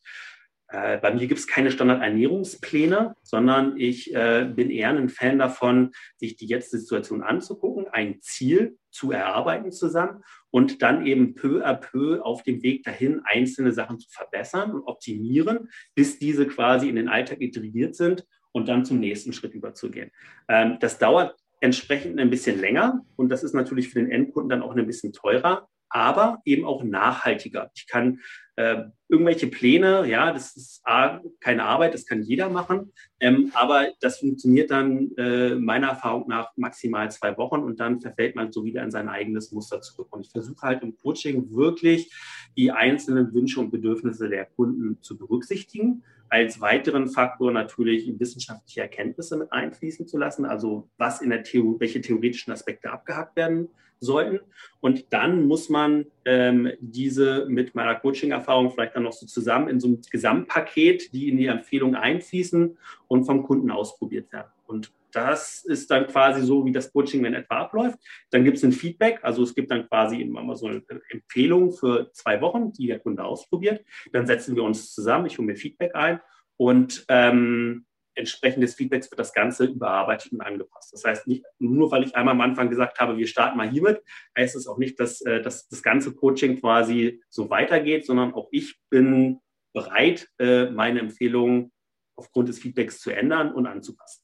[0.70, 5.92] Äh, bei mir gibt es keine Standardernährungspläne, sondern ich äh, bin eher ein Fan davon,
[6.18, 11.74] sich die jetzige Situation anzugucken, ein Ziel zu erarbeiten zusammen und dann eben peu à
[11.74, 16.96] peu auf dem Weg dahin einzelne Sachen zu verbessern und optimieren, bis diese quasi in
[16.96, 20.12] den Alltag integriert sind und dann zum nächsten Schritt überzugehen.
[20.50, 24.62] Ähm, das dauert entsprechend ein bisschen länger und das ist natürlich für den Endkunden dann
[24.62, 27.72] auch ein bisschen teurer, aber eben auch nachhaltiger.
[27.76, 28.20] Ich kann
[28.58, 33.90] äh, irgendwelche Pläne, ja, das ist A, keine Arbeit, das kann jeder machen, ähm, aber
[34.02, 38.66] das funktioniert dann äh, meiner Erfahrung nach maximal zwei Wochen und dann verfällt man so
[38.66, 40.08] wieder in sein eigenes Muster zurück.
[40.10, 42.12] Und ich versuche halt im Coaching wirklich
[42.58, 46.04] die einzelnen Wünsche und Bedürfnisse der Kunden zu berücksichtigen.
[46.30, 51.80] Als weiteren Faktor natürlich wissenschaftliche Erkenntnisse mit einfließen zu lassen, also was in der Theorie,
[51.80, 53.70] welche theoretischen Aspekte abgehakt werden
[54.00, 54.40] sollten.
[54.80, 59.80] Und dann muss man ähm, diese mit meiner Coaching-Erfahrung vielleicht dann noch so zusammen in
[59.80, 64.52] so ein Gesamtpaket, die in die Empfehlung einfließen und vom Kunden ausprobiert werden.
[64.66, 67.98] Und das ist dann quasi so, wie das Coaching in etwa abläuft.
[68.30, 72.12] Dann gibt es ein Feedback, also es gibt dann quasi immer so eine Empfehlung für
[72.14, 73.84] zwei Wochen, die der Kunde ausprobiert.
[74.12, 76.20] Dann setzen wir uns zusammen, ich hole mir Feedback ein
[76.58, 77.87] und ähm,
[78.18, 80.92] entsprechend des Feedbacks wird das Ganze überarbeitet und angepasst.
[80.94, 84.02] Das heißt, nicht nur weil ich einmal am Anfang gesagt habe, wir starten mal hiermit,
[84.38, 88.50] heißt es auch nicht, dass, äh, dass das ganze Coaching quasi so weitergeht, sondern auch
[88.52, 89.40] ich bin
[89.74, 91.72] bereit, äh, meine Empfehlungen
[92.16, 94.24] aufgrund des Feedbacks zu ändern und anzupassen.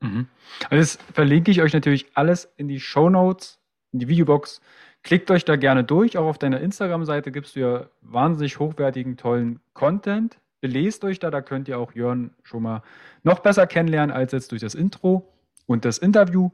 [0.00, 0.26] Mhm.
[0.68, 3.60] Also das verlinke ich euch natürlich alles in die Show Notes,
[3.92, 4.60] in die Videobox.
[5.02, 6.18] Klickt euch da gerne durch.
[6.18, 11.42] Auch auf deiner Instagram-Seite gibst du ja wahnsinnig hochwertigen, tollen Content belest euch da, da
[11.42, 12.82] könnt ihr auch Jörn schon mal
[13.22, 15.32] noch besser kennenlernen als jetzt durch das Intro
[15.66, 16.50] und das Interview.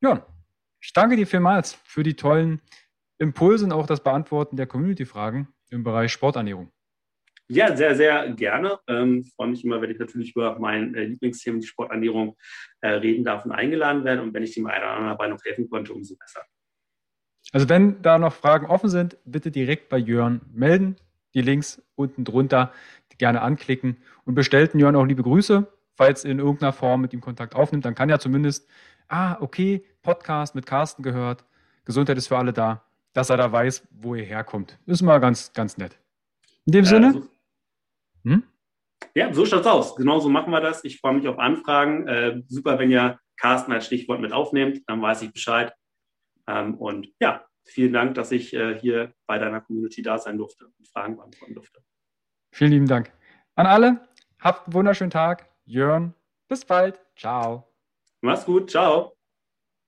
[0.00, 0.22] Jörn,
[0.80, 2.60] ich danke dir vielmals für die tollen
[3.18, 6.70] Impulse und auch das Beantworten der Community-Fragen im Bereich Sporternährung.
[7.48, 8.78] Ja, sehr, sehr gerne.
[8.88, 12.36] Ähm, freue mich immer, wenn ich natürlich über mein äh, Lieblingsthema, die Sporternährung,
[12.80, 14.22] äh, reden darf und eingeladen werde.
[14.22, 16.42] Und wenn ich dem einen oder anderen dabei noch helfen konnte, umso besser.
[17.52, 20.96] Also wenn da noch Fragen offen sind, bitte direkt bei Jörn melden
[21.34, 22.72] die Links unten drunter
[23.18, 27.20] gerne anklicken und bestellten Jörn auch liebe Grüße, falls ihr in irgendeiner Form mit ihm
[27.20, 28.68] Kontakt aufnimmt, dann kann ja zumindest,
[29.08, 31.44] ah, okay, Podcast mit Carsten gehört,
[31.84, 34.78] Gesundheit ist für alle da, dass er da weiß, wo ihr herkommt.
[34.86, 35.98] Ist mal ganz, ganz nett.
[36.66, 37.12] In dem äh, Sinne.
[37.12, 37.28] So,
[38.24, 38.42] hm?
[39.14, 39.96] Ja, so schaut's aus.
[39.96, 40.82] Genau so machen wir das.
[40.84, 42.08] Ich freue mich auf Anfragen.
[42.08, 45.72] Äh, super, wenn ihr Carsten als Stichwort mit aufnehmt, dann weiß ich Bescheid.
[46.48, 50.66] Ähm, und ja, vielen Dank, dass ich äh, hier bei deiner Community da sein durfte
[50.66, 51.80] und Fragen beantworten durfte.
[52.52, 53.12] Vielen lieben Dank.
[53.56, 54.08] An alle,
[54.40, 55.48] habt einen wunderschönen Tag.
[55.64, 56.14] Jörn,
[56.48, 57.00] bis bald.
[57.16, 57.68] Ciao.
[58.20, 58.70] Mach's gut.
[58.70, 59.13] Ciao.